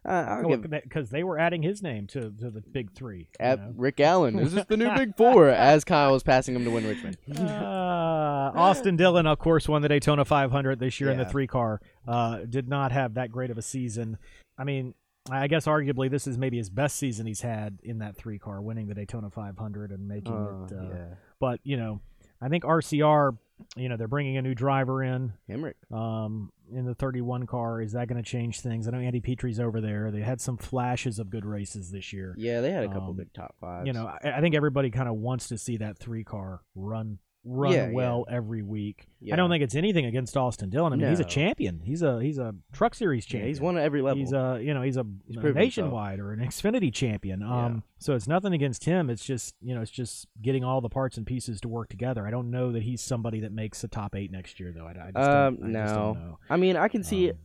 [0.05, 3.19] uh, I'll give Because they were adding his name to, to the big three.
[3.19, 3.73] you at know?
[3.75, 4.37] Rick Allen.
[4.39, 5.49] Is this the new big four?
[5.49, 7.17] As Kyle was passing him to win Richmond.
[7.37, 11.81] Uh, Austin Dillon, of course, won the Daytona 500 this year in the three car.
[12.07, 14.17] Uh, did not have that great of a season.
[14.57, 14.93] I mean,
[15.31, 18.61] I guess arguably this is maybe his best season he's had in that three car,
[18.61, 20.71] winning the Daytona 500 and making Uh, it.
[20.77, 21.05] Uh, yeah,
[21.39, 22.01] But you know,
[22.41, 23.35] I think RCR,
[23.75, 25.33] you know, they're bringing a new driver in.
[25.49, 25.73] Hemric.
[25.91, 28.87] Um, in the 31 car, is that going to change things?
[28.87, 30.11] I know Andy Petree's over there.
[30.11, 32.35] They had some flashes of good races this year.
[32.37, 33.87] Yeah, they had a couple Um, big top fives.
[33.87, 37.19] You know, I, I think everybody kind of wants to see that three car run
[37.47, 37.93] run Yeah, yeah.
[37.93, 39.07] well every week.
[39.21, 39.33] Yeah.
[39.33, 40.91] I don't think it's anything against Austin Dillon.
[40.93, 41.79] I mean, he's a champion.
[41.83, 43.47] He's a he's a Truck Series Yeah, champion.
[43.49, 44.17] he's won at every level.
[44.19, 45.85] He's a you know he's a, He's a proven himself.
[45.85, 47.41] nationwide or an Xfinity champion.
[47.41, 47.65] Yeah.
[47.65, 49.09] Um, so it's nothing against him.
[49.09, 52.25] It's just you know it's just getting all the parts and pieces to work together.
[52.27, 54.85] I don't know that he's somebody that makes the top eight next year though.
[54.87, 56.25] I, I just Um, don't, I just don't no.
[56.25, 56.39] know.
[56.49, 57.37] I mean, I can see, Um,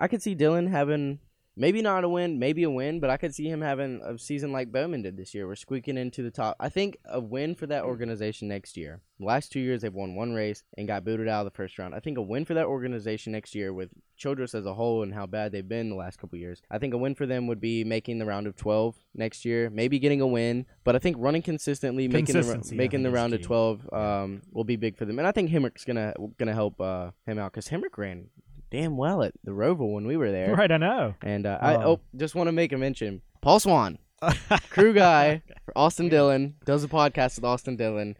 [0.00, 1.18] I could see Dillon having
[1.58, 4.52] maybe not a win, maybe a win, but I could see him having a season
[4.52, 5.46] like Bowman did this year.
[5.46, 6.56] We're squeaking into the top.
[6.60, 9.00] I think a win for that organization next year.
[9.18, 11.78] The last two years they've won one race and got booted out of the first
[11.78, 11.94] round.
[11.94, 15.14] I think a win for that organization next year with Childress as a whole and
[15.14, 16.62] how bad they've been the last couple years.
[16.70, 19.70] I think a win for them would be making the round of 12 next year,
[19.70, 23.42] maybe getting a win, but I think running consistently, making the, making the round of
[23.42, 25.18] 12 um, will be big for them.
[25.18, 28.28] And I think Hemric's gonna gonna help uh, him out because Hemric ran
[28.70, 30.54] damn well at the Roval when we were there.
[30.54, 31.14] Right, I know.
[31.22, 33.22] And uh, I Um, oh just want to make a mention.
[33.40, 33.98] Paul Swan,
[34.70, 38.16] crew guy for Austin Dillon, does a podcast with Austin Dillon.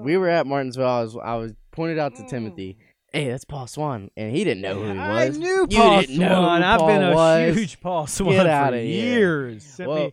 [0.00, 0.86] We were at Martinsville.
[0.86, 2.78] I was I was pointed out to Timothy.
[3.12, 5.36] Hey, that's Paul Swan, and he didn't know who he was.
[5.36, 6.62] I knew You Paul didn't know who Swan.
[6.62, 7.14] I've been Paul a
[7.48, 7.56] was.
[7.56, 9.48] huge Paul Swan Get for outta here.
[9.48, 9.64] years.
[9.64, 10.12] Sent Well, me-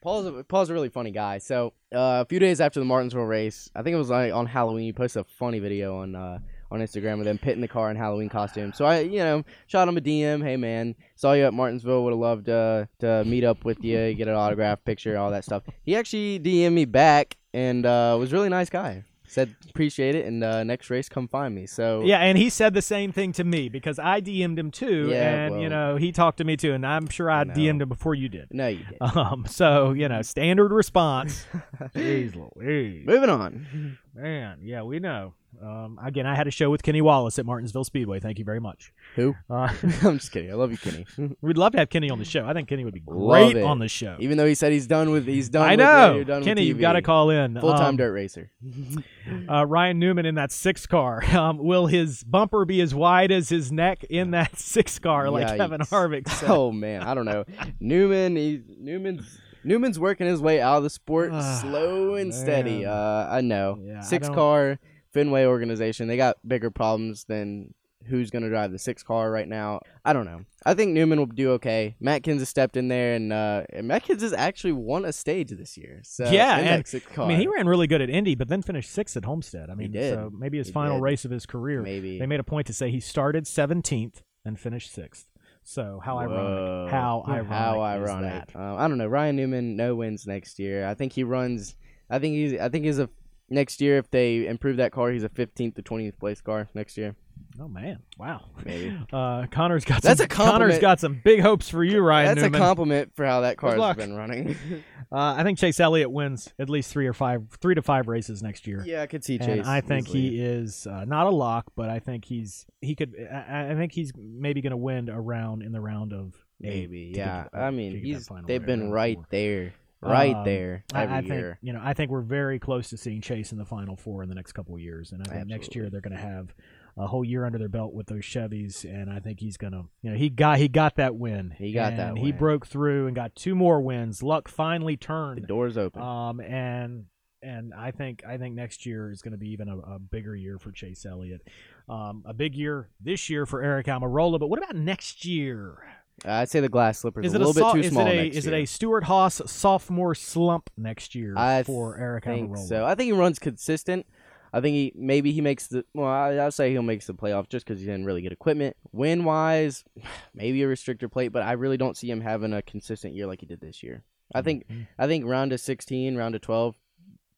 [0.00, 1.38] Paul's a, Paul's a really funny guy.
[1.38, 4.46] So uh, a few days after the Martinsville race, I think it was like on
[4.46, 4.84] Halloween.
[4.84, 6.38] He posted a funny video on uh,
[6.72, 8.72] on Instagram of them pitting the car in Halloween costume.
[8.72, 10.42] So I, you know, shot him a DM.
[10.42, 12.02] Hey man, saw you at Martinsville.
[12.04, 15.44] Would have loved uh, to meet up with you, get an autograph, picture, all that
[15.44, 15.62] stuff.
[15.84, 19.04] He actually DM'd me back and uh, was a really nice guy.
[19.26, 21.66] Said appreciate it, and uh, next race come find me.
[21.66, 25.08] So Yeah, and he said the same thing to me because I DM'd him too,
[25.08, 27.54] Yeah, and you know he talked to me too, and I'm sure I No.
[27.54, 28.48] DM'd him before you did.
[28.50, 28.98] no, you did.
[29.00, 31.46] Um, so you know, standard response.
[31.94, 33.98] Jeez Louise, Moving on.
[34.14, 35.34] Man, yeah, we know.
[35.62, 38.20] Um, again, I had a show with Kenny Wallace at Martinsville Speedway.
[38.20, 38.90] Thank you very much.
[39.16, 39.34] Who?
[39.50, 39.68] Uh,
[40.02, 40.50] I'm just kidding.
[40.50, 41.06] I love you, Kenny.
[41.42, 42.46] we'd love to have Kenny on the show.
[42.46, 44.16] I think Kenny would be great on the show.
[44.18, 45.68] Even though he said he's done with he's done.
[45.68, 47.60] I with know, radio, done Kenny, with you've got to call in.
[47.60, 48.50] Full time Um, dirt racer.
[49.48, 51.22] uh, Ryan Newman in that six car.
[51.36, 55.56] Um, will his bumper be as wide as his neck in that six car, like
[55.58, 56.50] Kevin Harvick said?
[56.50, 57.44] Oh man, I don't know.
[57.78, 62.84] Newman, he, Newman's Newman's working his way out of the sport Ah, slow and steady.
[62.84, 63.78] Uh, I know.
[63.82, 64.78] Yeah, I six don't- car
[65.12, 66.08] Fenway organization.
[66.08, 67.74] They got bigger problems than
[68.06, 69.78] who's gonna drive the six car right now.
[70.04, 70.40] I don't know.
[70.66, 71.94] I think Newman will do okay.
[72.00, 75.12] Matt Kenseth has stepped in there, and, uh, and Matt Kenseth has actually won a
[75.12, 76.00] stage this year.
[76.02, 77.26] So Yeah, in and- six car.
[77.26, 79.70] I mean, he ran really good at Indy, but then finished sixth at Homestead.
[79.70, 80.14] I mean, did.
[80.14, 81.02] so maybe his He final did.
[81.04, 81.80] race of his career.
[81.82, 82.18] maybe.
[82.18, 85.26] They made a point to say he started 17th and finished sixth.
[85.64, 86.22] So how Whoa.
[86.22, 86.90] ironic!
[86.92, 87.48] How ironic!
[87.48, 88.52] How is ironic.
[88.52, 88.56] that?
[88.56, 89.06] Um, I don't know.
[89.06, 90.86] Ryan Newman, no wins next year.
[90.86, 91.76] I think he runs.
[92.10, 92.60] I think he's.
[92.60, 93.08] I think he's a
[93.48, 95.10] next year if they improve that car.
[95.10, 97.14] He's a 15th to 20th place car next year.
[97.60, 97.98] Oh man!
[98.18, 98.46] Wow.
[98.64, 98.98] Maybe.
[99.12, 100.62] Uh, Connor's got That's some, a compliment.
[100.62, 102.54] Connor's got some big hopes for you, Ryan That's Newman.
[102.60, 104.56] a compliment for how that car's been running.
[105.12, 108.42] uh, I think Chase Elliott wins at least three or five, three to five races
[108.42, 108.82] next year.
[108.86, 109.48] yeah, I could see Chase.
[109.48, 110.30] and I think easily.
[110.30, 113.14] he is uh, not a lock, but I think he's he could.
[113.30, 117.12] I, I think he's maybe going to win a round in the round of maybe.
[117.14, 118.28] Yeah, the- I mean, he's.
[118.46, 119.26] They've been right four.
[119.30, 121.80] there, right Um, there every I, I think you know.
[121.84, 124.52] I think we're very close to seeing Chase in the final four in the next
[124.52, 126.54] couple of years, and I think next year they're going to have
[126.96, 129.84] a whole year under their belt with those Chevys, and I think he's going to.
[130.02, 131.54] You know, he got he got that win.
[131.56, 134.22] He got that and He broke through and got two more wins.
[134.22, 135.42] Luck finally turned.
[135.42, 136.02] The door's open.
[136.02, 137.06] Um, and
[137.42, 140.36] and I think I think next year is going to be even a, a bigger
[140.36, 141.46] year for Chase Elliott.
[141.88, 145.78] Um, a big year this year for Aric Almirola, but what about next year?
[146.24, 148.10] I'd say the glass slipper Is a it a, little bit too is small it
[148.10, 148.54] a is year.
[148.54, 152.68] it a Stewart-Haas sophomore slump next year I for Aric think Almirola?
[152.68, 152.84] so.
[152.84, 154.06] I think he runs consistent.
[154.52, 156.08] I think he maybe he makes the well.
[156.08, 158.76] I, I'll say he'll make the playoffs just because he didn't really get equipment.
[158.92, 159.84] Win wise,
[160.34, 163.40] maybe a restrictor plate, but I really don't see him having a consistent year like
[163.40, 164.04] he did this year.
[164.34, 164.86] I think Mhm.
[164.98, 166.76] I think round of sixteen, round of twelve,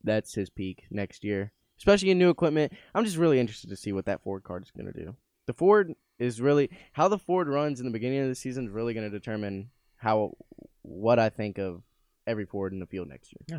[0.03, 2.73] that's his peak next year, especially in new equipment.
[2.95, 5.17] I'm just really interested to see what that Ford card is going to do.
[5.47, 8.71] The Ford is really how the Ford runs in the beginning of the season is
[8.71, 10.37] really going to determine how
[10.83, 11.83] what I think of
[12.27, 13.59] every Ford in the field next year.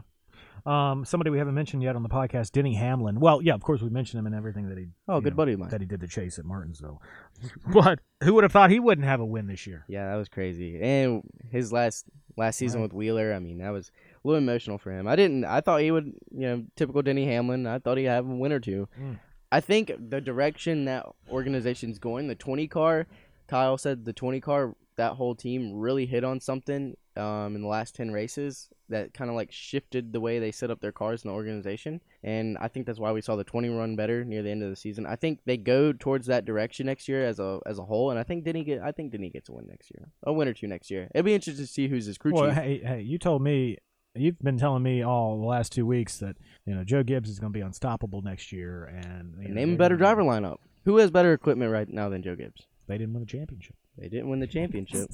[0.65, 3.19] Um, somebody we haven't mentioned yet on the podcast, Denny Hamlin.
[3.19, 5.53] Well, yeah, of course we mentioned him and everything that he Oh, good know, buddy
[5.53, 5.69] of mine.
[5.69, 7.01] that he did the chase at Martinsville.
[7.71, 9.85] But who would have thought he wouldn't have a win this year?
[9.87, 10.81] Yeah, that was crazy.
[10.81, 11.21] And
[11.51, 12.05] his last
[12.37, 12.85] last season Right.
[12.85, 13.91] with Wheeler, I mean, that was
[14.23, 15.07] a little emotional for him.
[15.07, 15.45] I didn't.
[15.45, 17.67] I thought he would, you know, typical Denny Hamlin.
[17.67, 18.87] I thought he'd have a win or two.
[18.99, 19.19] Mm.
[19.51, 23.05] I think the direction that organization's going, the twenty car,
[23.47, 27.67] Kyle said the twenty car, that whole team really hit on something um, in the
[27.67, 31.23] last ten races that kind of like shifted the way they set up their cars
[31.23, 32.01] in the organization.
[32.23, 34.69] And I think that's why we saw the twenty run better near the end of
[34.69, 35.05] the season.
[35.05, 38.11] I think they go towards that direction next year as a as a whole.
[38.11, 40.47] And I think Denny get I think Denny gets a win next year, a win
[40.47, 41.09] or two next year.
[41.13, 42.55] It'd be interesting to see who's his crew Well, chief.
[42.55, 43.77] hey, hey, you told me
[44.15, 47.39] you've been telling me all the last two weeks that you know Joe Gibbs is
[47.39, 50.57] going to be unstoppable next year, and you know, Name a better driver lineup.
[50.85, 52.67] Who has better equipment right now than Joe Gibbs?
[52.87, 53.75] They didn't win the championship.
[53.97, 55.09] They didn't win the championship.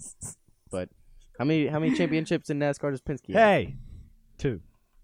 [0.70, 0.90] but
[1.38, 3.42] how many how many championships in NASCAR does Penske have?
[3.42, 3.76] Hey,
[4.38, 4.60] two.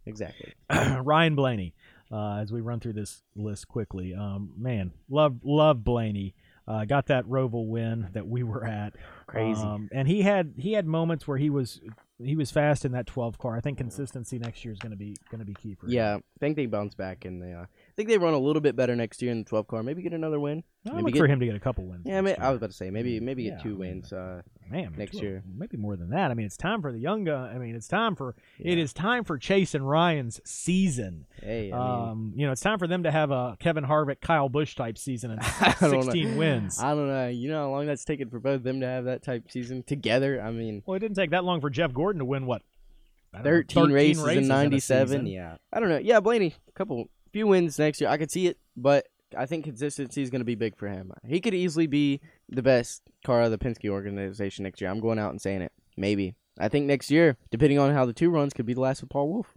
[0.07, 0.53] Exactly.
[1.01, 1.75] Ryan Blaney.
[2.13, 6.35] Uh, as we run through this list quickly, um, man, love love Blaney.
[6.67, 8.95] Uh, got that Roval win that we were at.
[9.27, 9.61] Crazy.
[9.61, 11.81] Um, and he had he had moments where he was
[12.23, 13.57] he was fast in that 12 car.
[13.57, 15.93] I think consistency next year is going to be going to be key for him.
[15.93, 17.67] Yeah, I think they bounce back and they uh,
[17.97, 19.83] think they run a little bit better next year in the 12 car.
[19.83, 20.63] Maybe get another win.
[20.91, 22.03] I maybe for him to get a couple wins.
[22.05, 24.13] Yeah, I, mean, I was about to say maybe maybe get I two wins.
[24.13, 25.43] Uh, man next two- year.
[25.57, 26.31] maybe more than that.
[26.31, 27.51] I mean, it's time for the young gun.
[27.55, 28.83] I mean, it's time for it Yeah.
[28.83, 31.27] is time for Chase and Ryan's season.
[31.43, 34.21] hey, I mean, um, you know, it's time for them to have a Kevin Harvick,
[34.21, 36.01] Kyle Busch type season and I don't know.
[36.03, 36.81] 16 wins.
[36.81, 37.29] I don't know.
[37.29, 39.83] You know how long that's taken for both of them to have that type season
[39.85, 40.41] together.
[40.43, 42.63] I mean, Well, it didn't take that long for Jeff Gordon to win what?
[43.33, 45.09] I don't know, 13, races, in 97.
[45.09, 45.27] season.
[45.27, 45.99] Yeah, I don't know.
[45.99, 48.09] Yeah, Blaney, a couple few wins next year.
[48.09, 51.13] I could see it, but I think consistency is going to be big for him.
[51.27, 54.89] He could easily be the best car of the Penske organization next year.
[54.89, 55.73] I'm going out and saying it.
[55.97, 56.37] Maybe.
[56.61, 59.11] I think next year, depending on how the two runs, could be the last with
[59.11, 59.53] Paul Wolfe.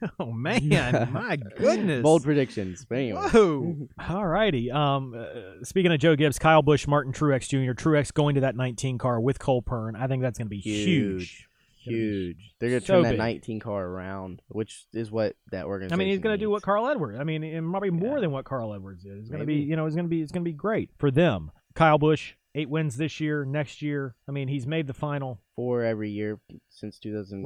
[0.20, 2.04] Oh man, my goodness.
[2.04, 2.86] Bold predictions.
[2.88, 3.20] But anyway.
[3.32, 3.88] Whoa.
[4.08, 4.70] All righty.
[4.70, 7.72] Um, uh, speaking of Joe Gibbs, Kyle Busch, Martin Truex Jr.
[7.72, 9.96] Truex going to that 19 car with Cole Pearn.
[9.96, 10.84] I think that's going to be huge.
[10.84, 11.47] Huge.
[11.88, 12.54] Gonna Huge.
[12.58, 13.18] They're going to so turn that big.
[13.18, 15.94] 19 car around, which is what that organization.
[15.94, 16.62] I mean, he's going to do what.
[16.62, 17.18] Carl Edwards.
[17.20, 18.20] I mean, and probably more Yeah.
[18.22, 19.20] than what Carl Edwards is.
[19.22, 20.90] It's going to be, you know, it's going to be, it's going to be great
[20.98, 21.50] for them.
[21.74, 23.44] Kyle Busch, eight wins this year.
[23.44, 25.40] Next year, I mean, he's made the final.
[25.56, 26.38] four every year
[26.70, 27.42] since 2015.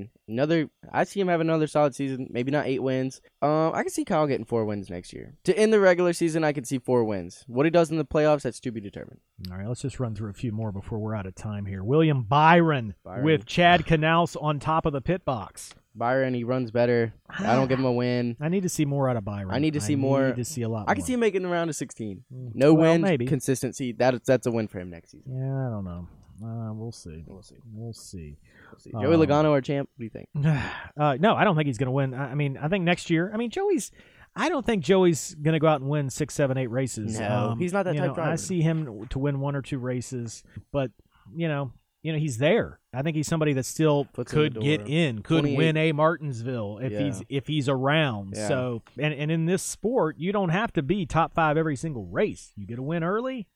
[0.00, 0.10] Right.
[0.28, 2.28] Another, I see him have another solid season.
[2.30, 3.20] Maybe not eight wins.
[3.42, 5.34] Um, I can see Kyle getting four wins next year.
[5.44, 7.44] To end the regular season, I can see four wins.
[7.46, 9.20] What he does in the playoffs, that's to be determined.
[9.50, 11.84] All right, let's just run through a few more before we're out of time here.
[11.84, 13.24] William Byron, Byron.
[13.24, 15.74] with Chad Knaus on top of the pit box.
[15.96, 17.14] Byron, he runs better.
[17.28, 18.36] I don't give him a win.
[18.40, 19.50] I need to see more out of Byron.
[19.50, 20.28] I need to see more.
[20.28, 20.84] Need to see a lot.
[20.88, 21.06] I can more.
[21.06, 22.24] see him making the round of 16.
[22.32, 23.26] Mm, No well, wins, maybe.
[23.26, 23.92] consistency.
[23.92, 25.32] That that's a win for him next season.
[25.34, 26.06] Yeah, I don't know.
[26.44, 27.24] Uh, we'll see.
[27.26, 27.56] We'll see.
[27.72, 28.36] We'll see.
[28.70, 28.90] We'll see.
[28.90, 29.88] Joey Um, Logano, our champ.
[29.96, 30.28] What do you think?
[30.98, 32.14] Uh, no, I don't think he's going to win.
[32.14, 33.30] I I mean, I think next year.
[33.32, 33.90] I mean, Joey's.
[34.38, 37.18] I don't think Joey's going to go out and win six, seven, eight races.
[37.18, 38.36] No, Um, he's not that you type know, I driver.
[38.36, 40.42] see him to win one or two races,
[40.72, 40.90] but
[41.34, 41.72] you know,
[42.06, 42.78] you know, he's there.
[42.94, 46.92] I think he's somebody that still in could get in, could win a Martinsville if
[46.92, 46.98] Yeah.
[47.00, 48.34] he's if he's around.
[48.36, 48.46] Yeah.
[48.48, 52.06] So, and and in this sport, you don't have to be top five every single
[52.06, 52.52] race.
[52.56, 53.48] You get a win early,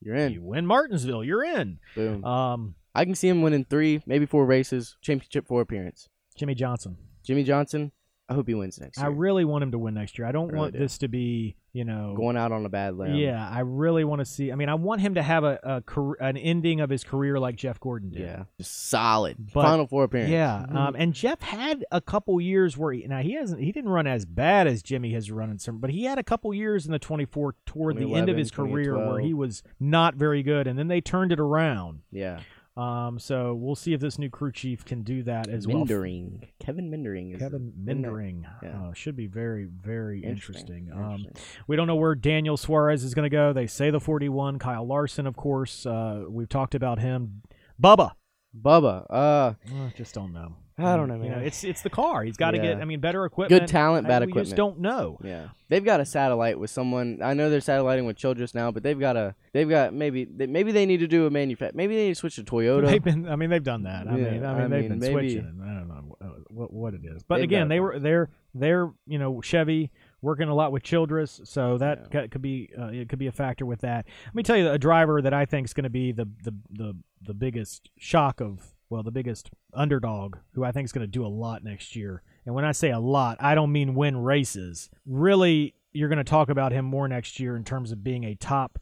[0.00, 0.32] You're in.
[0.32, 1.80] you win Martinsville, you're in.
[1.96, 2.24] Boom.
[2.24, 6.08] Um, I can see him winning three, maybe four races, championship four appearance.
[6.36, 6.96] Jimmie Johnson.
[7.24, 7.90] Jimmie Johnson,
[8.28, 9.06] I hope he wins next year.
[9.06, 10.26] I really want him to win next year.
[10.26, 10.80] I don't Really want do.
[10.80, 13.14] this to be, you know, Going out on a bad limb.
[13.14, 14.50] Yeah, I really want to see.
[14.50, 17.38] I mean, I want him to have a, a career, an ending of his career
[17.38, 18.22] like Jeff Gordon did.
[18.22, 18.44] Yeah.
[18.58, 19.36] Just solid.
[19.54, 20.30] But- Final four appearance.
[20.32, 23.90] Yeah, um, and Jeff had a couple years where he, now he hasn't he didn't
[23.90, 26.84] run as bad as Jimmie has run in some, but he had a couple years
[26.84, 30.66] in the 24 toward the end of his career where he was not very good,
[30.66, 32.00] and then they turned it around.
[32.10, 32.40] Yeah.
[32.76, 35.78] Um, so we'll see if this new crew chief can do that as well.
[35.78, 36.48] Meendering.
[36.60, 37.32] Kevin Meendering.
[37.32, 37.72] Is Kevin.
[37.76, 38.88] Meendering Yeah.
[38.88, 40.90] uh, should be very, very interesting.
[40.92, 41.32] Um, Interesting.
[41.66, 43.52] We don't know where Daniel Suarez is going to go.
[43.54, 44.58] They say the 41.
[44.58, 45.86] Kyle Larson, of course.
[45.86, 47.40] Uh, we've talked about him.
[47.82, 48.12] Bubba.
[48.60, 49.06] Bubba.
[49.08, 50.56] Uh, Uh, just don't know.
[50.78, 51.40] I don't know, man.
[51.42, 52.22] it's it's the car.
[52.22, 52.74] He's got to Yeah.
[52.74, 52.82] get.
[52.82, 53.62] I mean, better equipment.
[53.62, 54.46] good talent, bad I- we equipment.
[54.48, 55.18] just don't know.
[55.24, 57.20] Yeah, they've got a satellite with someone.
[57.22, 59.34] I know they're satelliting with Childress now, but they've got a.
[59.54, 60.24] They've got maybe.
[60.26, 61.74] They, maybe they need to do a manufacture.
[61.76, 62.86] Maybe they need to switch to Toyota.
[62.88, 63.26] They've been.
[63.26, 64.06] I mean, they've done that.
[64.06, 65.60] I Yeah, mean, I I mean, they've mean, been maybe- switching.
[65.64, 66.16] I don't know
[66.48, 70.54] what what it is, but again, they were they're they're you know Chevy working a
[70.54, 72.26] lot with Childress, so that Yeah.
[72.26, 74.04] could be uh, it could be a factor with that.
[74.26, 76.54] Let me tell you, a driver that I think is going to be the the
[76.70, 81.10] the the biggest shock of well, the biggest underdog, who I think is going to
[81.10, 82.22] do a lot next year.
[82.44, 84.88] And when I say a lot, I don't mean win races.
[85.04, 88.34] Really, you're going to talk about him more next year in terms of being a
[88.34, 88.78] top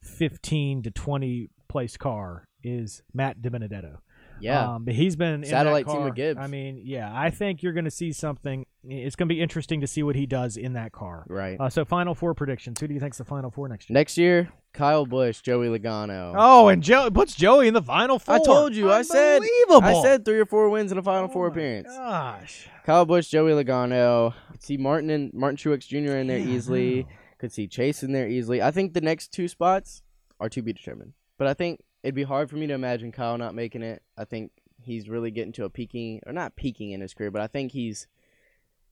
[0.00, 2.46] 15 to 20 place car.
[2.62, 3.98] Is Matt DiBenedetto?
[4.40, 6.38] Yeah, Um, but he's been in that Satellite team with Gibbs.
[6.40, 8.66] I mean, yeah, I think you're going to see something.
[8.88, 11.24] It's going to be interesting to see what he does in that car.
[11.28, 11.56] right.
[11.60, 12.80] Uh, so, final four predictions.
[12.80, 13.94] Who do you think's the final four next year?
[13.94, 16.34] Next year, Kyle Busch, Joey Logano.
[16.36, 18.34] Oh, and Joe puts Joey in the final four.
[18.36, 18.92] I told you.
[18.92, 19.42] I said.
[19.70, 21.88] I said three or four wins in a Final Oh Four appearance.
[21.88, 22.68] Gosh.
[22.84, 24.34] Kyle Busch, Joey Logano.
[24.52, 26.16] Could see Martin and Martin Truex Jr.
[26.16, 27.06] in there I easily.
[27.38, 28.62] Could see Chase in there easily.
[28.62, 30.02] I think the next two spots
[30.40, 31.12] are to be determined.
[31.38, 34.00] But I think it'd be hard for me to imagine Kyle not making it.
[34.16, 37.42] I think he's really getting to a peaking, or not peaking in his career, but
[37.42, 38.06] I think he's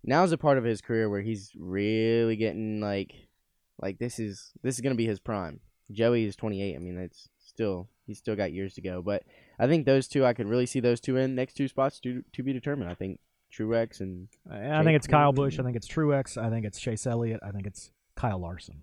[0.03, 3.15] now's a part of his career where he's really getting like,
[3.81, 5.61] like this is this is gonna be his prime.
[5.93, 6.75] Joey is 28.
[6.75, 9.01] I mean, it's still he's still got years to go.
[9.01, 9.23] But
[9.61, 12.25] I think those two, I could really see those two in next two spots to
[12.33, 12.91] to be determined.
[12.91, 13.21] I think
[13.57, 15.33] Truex and I think it's Kyle.
[15.33, 15.61] Busch.
[15.61, 16.37] I think it's Truex.
[16.37, 17.39] I think it's Chase Elliott.
[17.45, 18.83] I think it's Kyle Larson.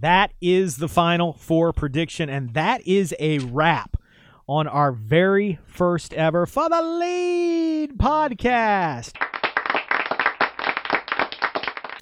[0.00, 3.96] That is the final four prediction, and that is a wrap
[4.46, 9.12] on our very first ever For the Lead podcast.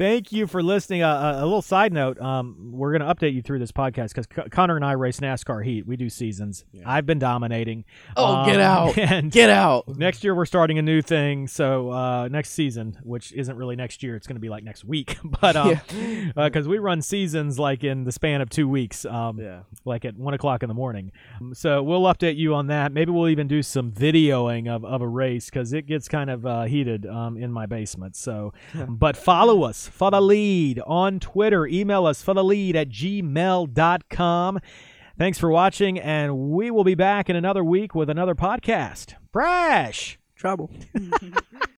[0.02, 1.04] Thank you for listening.
[1.04, 4.08] Uh, a, a little side note: um, we're going to update you through this podcast
[4.08, 5.86] because C- Connor and I race NASCAR Heat.
[5.86, 6.64] We do seasons.
[6.84, 7.84] I've been dominating.
[8.16, 8.98] Oh, get Um, out.
[9.12, 9.86] And get out.
[9.86, 14.02] next year we're starting a new thing so uh, next season which isn't really next
[14.02, 15.80] year it's going to be like next week but um
[16.36, 19.60] because we run seasons like in the span of two weeks um Yeah.
[19.84, 23.10] like at one o'clock in the morning Um, so we'll update you on that maybe
[23.12, 26.62] we'll even do some videoing of, of a race because it gets kind of uh,
[26.64, 28.52] heated um, in my basement so
[28.88, 34.58] but follow us for the lead on twitter email us for the lead at gmail.com
[35.18, 39.14] Thanks for watching, and we will be back in another week with another podcast.
[39.30, 40.18] Brash!
[40.34, 40.70] Trouble.